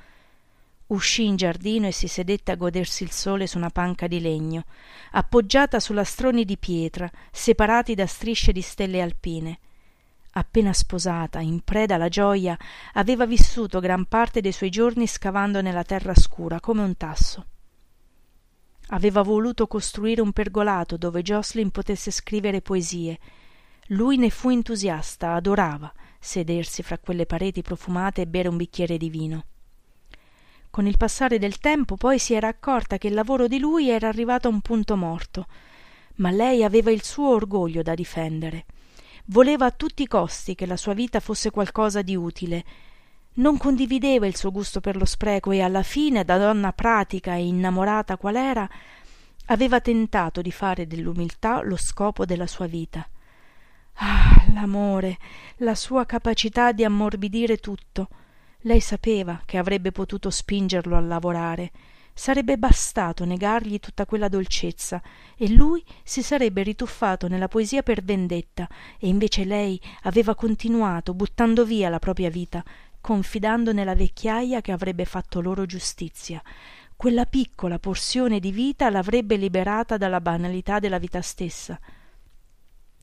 Uscì 0.89 1.27
in 1.27 1.37
giardino 1.37 1.87
e 1.87 1.93
si 1.93 2.09
sedette 2.09 2.51
a 2.51 2.57
godersi 2.57 3.03
il 3.03 3.11
sole 3.11 3.47
su 3.47 3.59
una 3.59 3.69
panca 3.69 4.07
di 4.07 4.21
legno, 4.21 4.65
appoggiata 5.11 5.81
su 5.81 5.93
lastroni 5.93 6.47
di 6.47 6.57
pietra, 6.57 7.11
separati 7.31 7.95
da 7.95 8.07
strisce 8.07 8.53
di 8.53 8.63
stelle 8.63 9.03
alpine. 9.03 9.59
Appena 10.31 10.73
sposata, 10.73 11.41
in 11.41 11.61
preda 11.61 11.97
alla 11.97 12.09
gioia, 12.09 12.57
aveva 12.95 13.27
vissuto 13.27 13.81
gran 13.81 14.07
parte 14.07 14.41
dei 14.41 14.53
suoi 14.53 14.71
giorni 14.71 15.07
scavando 15.07 15.61
nella 15.61 15.85
terra 15.85 16.15
scura 16.15 16.59
come 16.59 16.83
un 16.83 16.97
tasso. 16.97 17.47
Aveva 18.89 19.21
voluto 19.21 19.67
costruire 19.67 20.23
un 20.23 20.33
pergolato 20.33 20.97
dove 20.97 21.21
Jocelyn 21.21 21.71
potesse 21.71 22.11
scrivere 22.11 22.63
poesie. 22.63 23.19
Lui 23.89 24.17
ne 24.17 24.31
fu 24.31 24.49
entusiasta, 24.49 25.35
adorava 25.35 25.93
sedersi 26.19 26.83
fra 26.83 26.97
quelle 26.97 27.27
pareti 27.27 27.61
profumate 27.61 28.23
e 28.23 28.27
bere 28.27 28.49
un 28.49 28.57
bicchiere 28.57 28.97
di 28.97 29.11
vino. 29.11 29.45
Con 30.71 30.87
il 30.87 30.97
passare 30.97 31.39
del 31.39 31.59
tempo 31.59 31.97
poi 31.97 32.19
si 32.19 32.35
era 32.35 32.49
accorta 32.49 32.99
che 32.99 33.09
il 33.09 33.15
lavoro 33.15 33.49
di 33.49 33.59
lui 33.59 33.89
era 33.89 34.09
arrivato 34.09 34.49
a 34.49 34.51
un 34.51 34.61
punto 34.61 34.97
morto, 34.97 35.47
ma 36.17 36.31
lei 36.31 36.63
aveva 36.63 36.91
il 36.91 37.03
suo 37.03 37.31
orgoglio 37.31 37.83
da 37.83 37.95
difendere. 37.95 38.67
Voleva 39.27 39.67
a 39.67 39.71
tutti 39.71 40.03
i 40.03 40.07
costi 40.07 40.55
che 40.55 40.67
la 40.67 40.77
sua 40.77 40.95
vita 40.95 41.21
fosse 41.21 41.51
qualcosa 41.51 42.03
di 42.03 42.17
utile. 42.17 42.65
Non 43.35 43.57
condivideva 43.57 44.27
il 44.27 44.37
suo 44.37 44.51
gusto 44.51 44.81
per 44.81 44.97
lo 44.97 45.05
spreco 45.05 45.51
e 45.51 45.61
alla 45.61 45.83
fine 45.83 46.25
da 46.25 46.39
donna 46.39 46.73
pratica 46.73 47.35
e 47.35 47.47
innamorata 47.47 48.17
qual 48.17 48.37
era 48.37 48.69
aveva 49.47 49.81
tentato 49.81 50.43
di 50.43 50.51
fare 50.51 50.87
dell'umiltà 50.87 51.63
lo 51.63 51.77
scopo 51.77 52.25
della 52.25 52.47
sua 52.47 52.67
vita. 52.67 53.09
Ah 53.95 54.45
l'amore 54.53 55.19
la 55.59 55.75
sua 55.75 56.07
capacità 56.07 56.73
di 56.73 56.85
ammorbidire 56.85 57.59
tutto 57.59 58.09
lei 58.63 58.81
sapeva 58.81 59.43
che 59.45 59.57
avrebbe 59.57 59.93
potuto 59.93 60.31
spingerlo 60.31 60.97
a 60.97 61.01
lavorare. 61.01 61.71
Sarebbe 62.13 62.59
bastato 62.59 63.25
negargli 63.25 63.79
tutta 63.79 64.05
quella 64.05 64.29
dolcezza 64.29 65.01
e 65.37 65.49
lui 65.51 65.85
si 66.03 66.21
sarebbe 66.23 66.65
rituffato 66.65 67.29
nella 67.29 67.47
poesia 67.47 67.85
per 67.85 68.03
vendetta 68.03 68.69
e 68.99 69.07
invece 69.07 69.45
lei 69.45 69.81
aveva 70.03 70.35
continuato 70.35 71.15
buttando 71.15 71.65
via 71.65 71.89
la 71.89 72.01
propria 72.01 72.31
vita 72.31 72.65
confidando 73.01 73.73
nella 73.73 73.95
vecchiaja 73.95 74.61
che 74.61 74.73
avrebbe 74.73 75.05
fatto 75.05 75.41
loro 75.41 75.65
giustizia. 75.65 76.43
Quella 76.97 77.27
piccola 77.27 77.79
porzione 77.79 78.41
di 78.41 78.51
vita 78.51 78.91
l'avrebbe 78.91 79.37
liberata 79.37 79.97
dalla 79.97 80.21
banalità 80.21 80.81
della 80.81 80.99
vita 80.99 81.23
stessa 81.23 81.79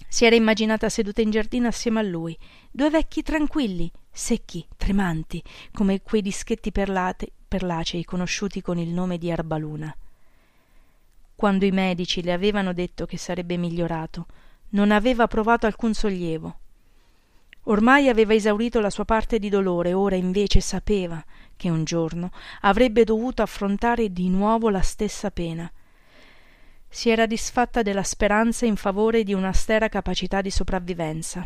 si 0.08 0.26
era 0.26 0.36
immaginata 0.36 0.90
seduta 0.90 1.22
in 1.22 1.32
giardino 1.32 1.68
assieme 1.68 2.00
a 2.00 2.04
lui. 2.04 2.38
Due 2.72 2.90
vecchi 2.90 3.22
tranquilli 3.22 3.92
secchi 4.12 4.66
tremanti 4.78 5.44
come 5.74 6.02
quei 6.02 6.22
dischetti 6.22 6.72
perlate, 6.72 7.32
perlacei 7.48 8.04
conosciuti 8.04 8.62
con 8.62 8.78
il 8.78 8.90
nome 8.90 9.18
di 9.18 9.32
arbaluna 9.32 9.96
quando 11.36 11.66
i 11.66 11.72
medici 11.72 12.24
le 12.24 12.32
avevano 12.32 12.74
detto 12.74 13.06
che 13.06 13.18
sarebbe 13.18 13.58
migliorato 13.58 14.26
non 14.70 14.92
aveva 14.92 15.28
provato 15.28 15.66
alcun 15.66 15.94
sollievo. 15.94 16.60
Ormai 17.64 18.10
aveva 18.10 18.34
esaurito 18.34 18.80
la 18.80 18.90
sua 18.90 19.06
parte 19.06 19.38
di 19.40 19.50
dolore 19.50 19.94
ora 19.94 20.16
invece 20.16 20.62
sapeva 20.62 21.24
che 21.58 21.70
un 21.70 21.84
giorno 21.84 22.32
avrebbe 22.62 23.04
dovuto 23.04 23.42
affrontare 23.42 24.12
di 24.12 24.30
nuovo 24.30 24.70
la 24.70 24.82
stessa 24.82 25.32
pena 25.32 25.70
si 26.96 27.10
era 27.10 27.26
disfatta 27.26 27.82
della 27.82 28.04
speranza 28.04 28.66
in 28.66 28.78
favore 28.78 29.24
di 29.24 29.34
un'austera 29.34 29.90
capacità 29.90 30.42
di 30.42 30.50
sopravvivenza 30.50 31.46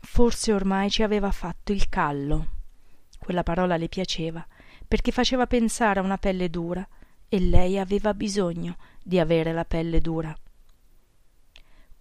forse 0.00 0.52
ormai 0.52 0.88
ci 0.88 1.02
aveva 1.02 1.30
fatto 1.30 1.72
il 1.72 1.88
callo 1.90 2.46
quella 3.18 3.42
parola 3.42 3.76
le 3.76 3.88
piaceva 3.88 4.44
perché 4.88 5.12
faceva 5.12 5.46
pensare 5.46 6.00
a 6.00 6.02
una 6.02 6.18
pelle 6.18 6.48
dura 6.48 6.86
e 7.28 7.40
lei 7.40 7.78
aveva 7.78 8.14
bisogno 8.14 8.76
di 9.02 9.18
avere 9.18 9.52
la 9.52 9.64
pelle 9.64 10.00
dura. 10.00 10.32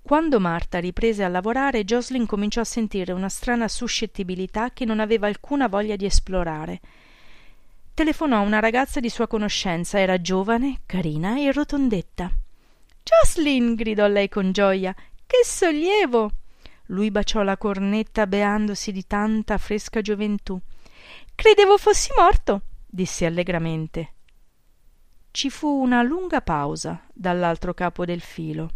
Quando 0.02 0.40
Marta 0.40 0.80
riprese 0.80 1.24
a 1.24 1.30
lavorare, 1.30 1.86
Jocelyn 1.86 2.26
cominciò 2.26 2.62
a 2.62 2.66
sentire 2.66 3.14
una 3.14 3.30
strana 3.30 3.68
suscettibilità 3.68 4.72
che 4.72 4.86
non 4.86 5.00
aveva 5.00 5.28
alcuna 5.28 5.68
voglia 5.68 5.96
di 5.96 6.06
esplorare. 6.06 6.82
Telefonò 7.94 8.38
a 8.38 8.42
una 8.42 8.60
ragazza 8.60 9.00
di 9.00 9.10
sua 9.10 9.28
conoscenza, 9.28 10.00
era 10.00 10.20
giovane, 10.20 10.82
carina 10.86 11.40
e 11.40 11.52
rotondetta. 11.52 12.32
Jocelyn! 13.04 13.76
gridò 13.76 14.08
lei 14.08 14.30
con 14.30 14.52
gioia. 14.52 14.94
Che 14.94 15.44
sollievo! 15.44 16.32
Lui 16.88 17.12
baciò 17.12 17.44
la 17.44 17.58
cornetta 17.58 18.28
beandosi 18.28 18.92
di 18.92 19.06
tanta 19.06 19.58
fresca 19.58 20.02
gioventù. 20.02 20.60
Credevo 21.36 21.78
fossi 21.78 22.10
morto, 22.18 22.62
disse 22.86 23.26
allegramente. 23.26 24.14
Ci 25.32 25.50
fu 25.50 25.68
una 25.68 26.04
lunga 26.04 26.42
pausa 26.42 27.06
dall'altro 27.12 27.74
capo 27.74 28.06
del 28.06 28.22
filo. 28.22 28.70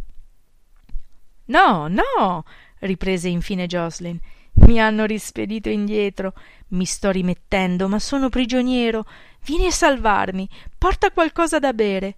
No, 1.46 1.88
no, 1.88 2.44
riprese 2.80 3.30
infine 3.30 3.68
Jocelyn. 3.68 4.20
Mi 4.54 4.82
hanno 4.82 5.06
rispedito 5.06 5.70
indietro. 5.70 6.34
Mi 6.70 6.86
sto 6.86 7.12
rimettendo, 7.12 7.88
ma 7.88 8.00
sono 8.00 8.30
prigioniero. 8.30 9.06
Vieni 9.46 9.68
a 9.68 9.72
salvarmi. 9.72 10.50
Porta 10.78 11.12
qualcosa 11.12 11.60
da 11.60 11.74
bere. 11.74 12.18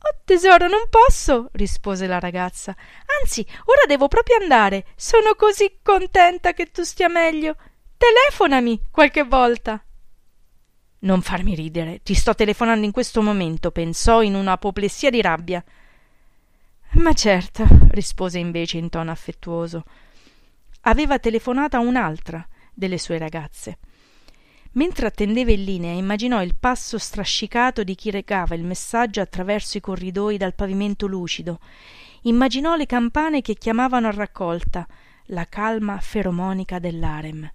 Oh 0.00 0.20
tesoro, 0.24 0.68
non 0.68 0.88
posso, 0.88 1.48
rispose 1.52 2.06
la 2.06 2.20
ragazza. 2.20 2.74
Anzi, 3.20 3.44
ora 3.64 3.84
devo 3.86 4.06
proprio 4.08 4.36
andare. 4.36 4.86
Sono 4.96 5.34
così 5.36 5.78
contenta 5.82 6.52
che 6.52 6.66
tu 6.66 6.82
stia 6.82 7.08
meglio. 7.08 7.56
Telefonami 7.96 8.88
qualche 8.90 9.24
volta. 9.24 9.82
Non 11.00 11.20
farmi 11.22 11.54
ridere. 11.54 12.00
Ti 12.02 12.14
sto 12.14 12.34
telefonando 12.34 12.84
in 12.84 12.92
questo 12.92 13.22
momento, 13.22 13.70
pensò 13.72 14.22
in 14.22 14.34
un'apoplessia 14.34 15.10
di 15.10 15.20
rabbia. 15.20 15.64
Ma 16.92 17.12
certo, 17.12 17.66
rispose 17.90 18.38
invece 18.38 18.78
in 18.78 18.88
tono 18.88 19.10
affettuoso. 19.10 19.84
Aveva 20.82 21.18
telefonato 21.18 21.76
a 21.76 21.80
un'altra 21.80 22.46
delle 22.72 22.98
sue 22.98 23.18
ragazze. 23.18 23.78
Mentre 24.78 25.08
attendeva 25.08 25.50
in 25.50 25.64
linea, 25.64 25.92
immaginò 25.92 26.40
il 26.40 26.54
passo 26.54 26.98
strascicato 26.98 27.82
di 27.82 27.96
chi 27.96 28.12
recava 28.12 28.54
il 28.54 28.62
messaggio 28.62 29.20
attraverso 29.20 29.76
i 29.76 29.80
corridoi 29.80 30.36
dal 30.36 30.54
pavimento 30.54 31.08
lucido. 31.08 31.58
Immaginò 32.22 32.76
le 32.76 32.86
campane 32.86 33.40
che 33.42 33.54
chiamavano 33.54 34.06
a 34.06 34.12
raccolta, 34.12 34.86
la 35.30 35.46
calma 35.46 35.98
feromonica 35.98 36.78
dell'arem. 36.78 37.52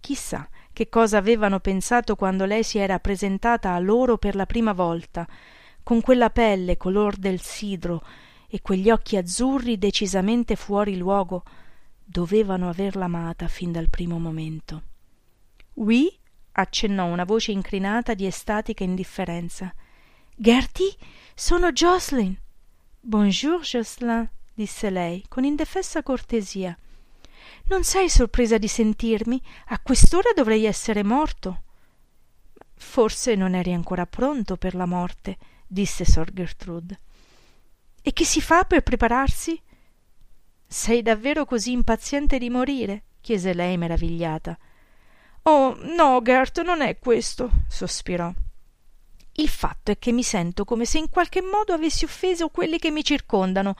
Chissà 0.00 0.48
che 0.72 0.88
cosa 0.88 1.18
avevano 1.18 1.60
pensato 1.60 2.16
quando 2.16 2.46
lei 2.46 2.62
si 2.62 2.78
era 2.78 2.98
presentata 2.98 3.74
a 3.74 3.78
loro 3.78 4.16
per 4.16 4.34
la 4.34 4.46
prima 4.46 4.72
volta, 4.72 5.28
con 5.82 6.00
quella 6.00 6.30
pelle 6.30 6.78
color 6.78 7.16
del 7.16 7.42
sidro, 7.42 8.02
e 8.48 8.62
quegli 8.62 8.88
occhi 8.88 9.18
azzurri 9.18 9.76
decisamente 9.76 10.56
fuori 10.56 10.96
luogo 10.96 11.42
dovevano 12.02 12.70
averla 12.70 13.04
amata 13.04 13.48
fin 13.48 13.70
dal 13.70 13.90
primo 13.90 14.18
momento. 14.18 14.82
Oui? 15.74 16.22
Accennò 16.54 17.06
una 17.06 17.24
voce 17.24 17.52
incrinata 17.52 18.14
di 18.14 18.26
estatica 18.26 18.84
indifferenza. 18.84 19.72
Gertie, 20.34 20.94
sono 21.34 21.72
Jocelyn. 21.72 22.36
Bonjour, 23.00 23.60
Jocelyn, 23.60 24.28
disse 24.52 24.90
lei 24.90 25.24
con 25.28 25.44
indefessa 25.44 26.02
cortesia. 26.02 26.76
Non 27.66 27.84
sei 27.84 28.08
sorpresa 28.08 28.58
di 28.58 28.68
sentirmi? 28.68 29.40
A 29.66 29.80
quest'ora 29.80 30.30
dovrei 30.34 30.64
essere 30.64 31.02
morto. 31.02 31.62
Forse 32.76 33.34
non 33.34 33.54
eri 33.54 33.72
ancora 33.72 34.06
pronto 34.06 34.56
per 34.56 34.74
la 34.74 34.86
morte, 34.86 35.38
disse 35.66 36.04
sor 36.04 36.32
Gertrude. 36.32 37.00
E 38.02 38.12
che 38.12 38.24
si 38.24 38.40
fa 38.40 38.64
per 38.64 38.82
prepararsi? 38.82 39.60
Sei 40.66 41.02
davvero 41.02 41.44
così 41.44 41.72
impaziente 41.72 42.38
di 42.38 42.50
morire? 42.50 43.04
chiese 43.20 43.54
lei 43.54 43.78
meravigliata. 43.78 44.58
Oh, 45.46 45.76
no, 45.78 46.20
Gert, 46.22 46.62
non 46.62 46.80
è 46.80 46.98
questo, 46.98 47.50
sospirò. 47.68 48.32
Il 49.36 49.48
fatto 49.48 49.90
è 49.90 49.98
che 49.98 50.10
mi 50.10 50.22
sento 50.22 50.64
come 50.64 50.86
se 50.86 50.98
in 50.98 51.10
qualche 51.10 51.42
modo 51.42 51.72
avessi 51.72 52.04
offeso 52.04 52.48
quelli 52.48 52.78
che 52.78 52.90
mi 52.90 53.04
circondano. 53.04 53.76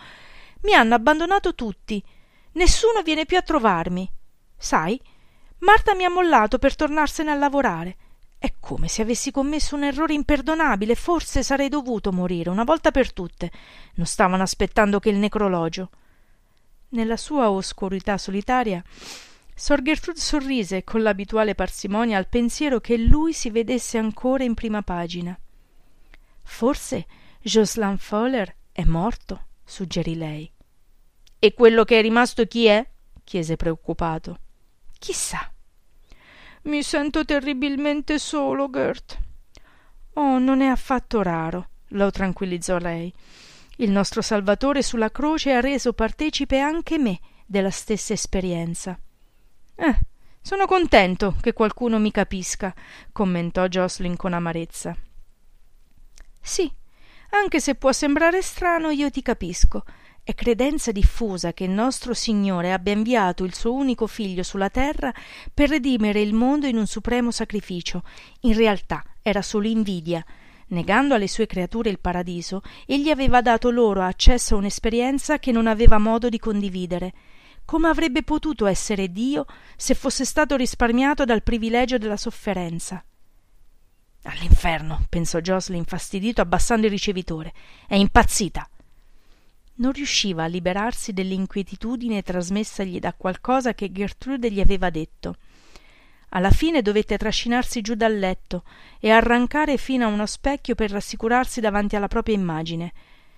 Mi 0.62 0.74
hanno 0.74 0.94
abbandonato 0.94 1.54
tutti. 1.54 2.02
Nessuno 2.52 3.02
viene 3.02 3.24
più 3.24 3.38
a 3.38 3.42
trovarmi. 3.42 4.10
Sai, 4.56 5.00
Marta 5.58 5.94
mi 5.94 6.04
ha 6.04 6.10
mollato 6.10 6.58
per 6.58 6.76
tornarsene 6.76 7.30
a 7.30 7.34
lavorare. 7.34 7.96
È 8.36 8.52
come 8.60 8.88
se 8.88 9.00
avessi 9.00 9.30
commesso 9.30 9.74
un 9.74 9.84
errore 9.84 10.12
imperdonabile. 10.12 10.94
Forse 10.94 11.42
sarei 11.42 11.70
dovuto 11.70 12.12
morire 12.12 12.50
una 12.50 12.64
volta 12.64 12.90
per 12.90 13.12
tutte. 13.14 13.50
Non 13.94 14.04
stavano 14.04 14.42
aspettando 14.42 15.00
che 15.00 15.08
il 15.08 15.16
necrologio. 15.16 15.88
Nella 16.90 17.16
sua 17.16 17.50
oscurità 17.50 18.18
solitaria, 18.18 18.84
Sor 19.56 19.82
Gertrude 19.82 20.18
sorrise 20.18 20.82
con 20.82 21.02
l'abituale 21.02 21.54
parsimonia 21.54 22.18
al 22.18 22.28
pensiero 22.28 22.80
che 22.80 22.96
lui 22.96 23.32
si 23.32 23.50
vedesse 23.50 23.98
ancora 23.98 24.42
in 24.42 24.54
prima 24.54 24.82
pagina. 24.82 25.38
Forse 26.42 27.06
Jocelyn 27.40 27.96
Fowler 27.98 28.52
è 28.72 28.82
morto, 28.84 29.46
suggerì 29.64 30.16
lei. 30.16 30.50
E 31.38 31.54
quello 31.54 31.84
che 31.84 31.98
è 31.98 32.02
rimasto 32.02 32.44
chi 32.46 32.66
è? 32.66 32.84
chiese 33.22 33.54
preoccupato. 33.56 34.38
Chissà. 34.98 35.52
Mi 36.62 36.82
sento 36.82 37.24
terribilmente 37.24 38.18
solo, 38.18 38.68
Gert. 38.70 39.18
Oh, 40.14 40.38
non 40.38 40.62
è 40.62 40.66
affatto 40.66 41.22
raro, 41.22 41.68
lo 41.88 42.10
tranquillizzò 42.10 42.78
lei. 42.78 43.12
Il 43.76 43.90
nostro 43.90 44.20
Salvatore 44.20 44.82
sulla 44.82 45.10
croce 45.10 45.52
ha 45.52 45.60
reso 45.60 45.92
partecipe 45.92 46.58
anche 46.58 46.98
me 46.98 47.20
della 47.46 47.70
stessa 47.70 48.12
esperienza. 48.12 48.98
Eh, 49.76 49.98
sono 50.40 50.66
contento 50.66 51.36
che 51.40 51.52
qualcuno 51.52 51.98
mi 51.98 52.10
capisca, 52.10 52.74
commentò 53.12 53.66
Jocelyn 53.66 54.16
con 54.16 54.32
amarezza. 54.32 54.96
Sì, 56.40 56.70
anche 57.30 57.60
se 57.60 57.74
può 57.74 57.90
sembrare 57.92 58.42
strano, 58.42 58.90
io 58.90 59.10
ti 59.10 59.22
capisco. 59.22 59.84
È 60.22 60.34
credenza 60.34 60.92
diffusa 60.92 61.52
che 61.52 61.64
il 61.64 61.70
nostro 61.70 62.14
Signore 62.14 62.72
abbia 62.72 62.92
inviato 62.92 63.44
il 63.44 63.54
suo 63.54 63.72
unico 63.72 64.06
figlio 64.06 64.42
sulla 64.42 64.70
terra 64.70 65.12
per 65.52 65.68
redimere 65.68 66.20
il 66.20 66.32
mondo 66.32 66.66
in 66.66 66.76
un 66.76 66.86
supremo 66.86 67.30
sacrificio. 67.30 68.02
In 68.40 68.54
realtà 68.54 69.02
era 69.20 69.42
solo 69.42 69.66
invidia. 69.66 70.24
Negando 70.68 71.14
alle 71.14 71.28
sue 71.28 71.46
creature 71.46 71.90
il 71.90 71.98
paradiso, 71.98 72.62
egli 72.86 73.10
aveva 73.10 73.42
dato 73.42 73.70
loro 73.70 74.02
accesso 74.02 74.54
a 74.54 74.58
un'esperienza 74.58 75.38
che 75.38 75.52
non 75.52 75.66
aveva 75.66 75.98
modo 75.98 76.28
di 76.28 76.38
condividere. 76.38 77.12
Come 77.64 77.88
avrebbe 77.88 78.22
potuto 78.22 78.66
essere 78.66 79.10
Dio 79.10 79.46
se 79.76 79.94
fosse 79.94 80.24
stato 80.24 80.56
risparmiato 80.56 81.24
dal 81.24 81.42
privilegio 81.42 81.98
della 81.98 82.16
sofferenza? 82.16 83.04
All'inferno, 84.24 85.04
pensò 85.08 85.40
Jocelyn 85.40 85.80
infastidito, 85.80 86.40
abbassando 86.40 86.86
il 86.86 86.92
ricevitore. 86.92 87.52
È 87.86 87.94
impazzita 87.94 88.68
non 89.76 89.90
riusciva 89.90 90.44
a 90.44 90.46
liberarsi 90.46 91.12
dell'inquietudine 91.12 92.22
trasmessagli 92.22 93.00
da 93.00 93.12
qualcosa 93.12 93.74
che 93.74 93.90
Gertrude 93.90 94.50
gli 94.50 94.60
aveva 94.60 94.90
detto. 94.90 95.36
Alla 96.30 96.50
fine 96.50 96.82
dovette 96.82 97.16
trascinarsi 97.16 97.80
giù 97.80 97.94
dal 97.94 98.16
letto 98.16 98.64
e 99.00 99.10
arrancare 99.10 99.76
fino 99.76 100.04
a 100.04 100.08
uno 100.08 100.26
specchio 100.26 100.74
per 100.74 100.90
rassicurarsi 100.90 101.60
davanti 101.60 101.96
alla 101.96 102.08
propria 102.08 102.34
immagine. 102.34 102.92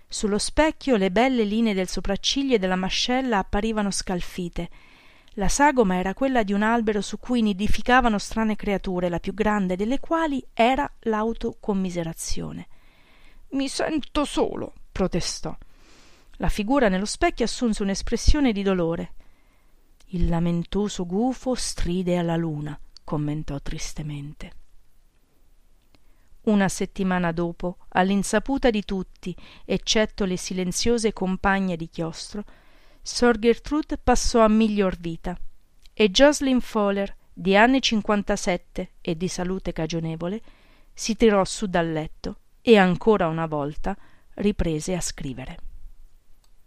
Sullo 0.09 0.39
specchio 0.39 0.97
le 0.97 1.11
belle 1.11 1.43
linee 1.43 1.75
del 1.75 1.89
sopracciglio 1.89 2.55
e 2.55 2.59
della 2.59 2.77
mascella 2.77 3.39
apparivano 3.39 3.91
scalfite. 3.91 4.71
La 5.39 5.49
sagoma 5.49 5.97
era 5.97 6.15
quella 6.15 6.43
di 6.43 6.53
un 6.53 6.63
albero 6.63 7.01
su 7.03 7.19
cui 7.19 7.43
nidificavano 7.43 8.17
strane 8.19 8.57
creature, 8.57 9.09
la 9.09 9.21
più 9.21 9.35
grande 9.35 9.77
delle 9.77 9.99
quali 10.01 10.43
era 10.55 10.91
l'autocommiserazione. 11.01 12.69
Mi 13.51 13.69
sento 13.69 14.25
solo, 14.25 14.75
protestò. 14.93 15.55
La 16.37 16.49
figura 16.49 16.89
nello 16.89 17.05
specchio 17.05 17.45
assunse 17.45 17.83
un'espressione 17.83 18.53
di 18.53 18.63
dolore. 18.63 19.13
Il 20.11 20.29
lamentoso 20.29 21.05
gufo 21.05 21.55
stride 21.55 22.17
alla 22.17 22.37
luna, 22.37 22.79
commentò 23.05 23.61
tristemente. 23.61 24.53
Una 26.47 26.69
settimana 26.69 27.33
dopo, 27.33 27.79
all'insaputa 27.89 28.71
di 28.71 28.85
tutti, 28.85 29.35
eccetto 29.65 30.25
le 30.25 30.37
silenziose 30.37 31.13
compagne 31.13 31.77
di 31.77 31.89
chiostro, 31.89 32.45
Sor 33.03 33.37
Gertrude 33.37 33.99
passò 33.99 34.43
a 34.43 34.49
miglior 34.49 34.97
vita 34.97 35.37
e 35.93 36.11
Jocelyn 36.11 36.61
Fowler, 36.61 37.15
di 37.33 37.57
anni 37.57 37.83
cinquantasette 37.83 38.91
e 39.01 39.17
di 39.17 39.27
salute 39.27 39.73
cagionevole, 39.73 40.41
si 40.95 41.17
tirò 41.17 41.45
su 41.45 41.67
dal 41.67 41.91
letto 41.91 42.37
e 42.63 42.77
ancora 42.77 43.27
una 43.27 43.47
volta 43.47 43.97
riprese 44.35 44.95
a 44.95 45.01
scrivere. 45.01 45.59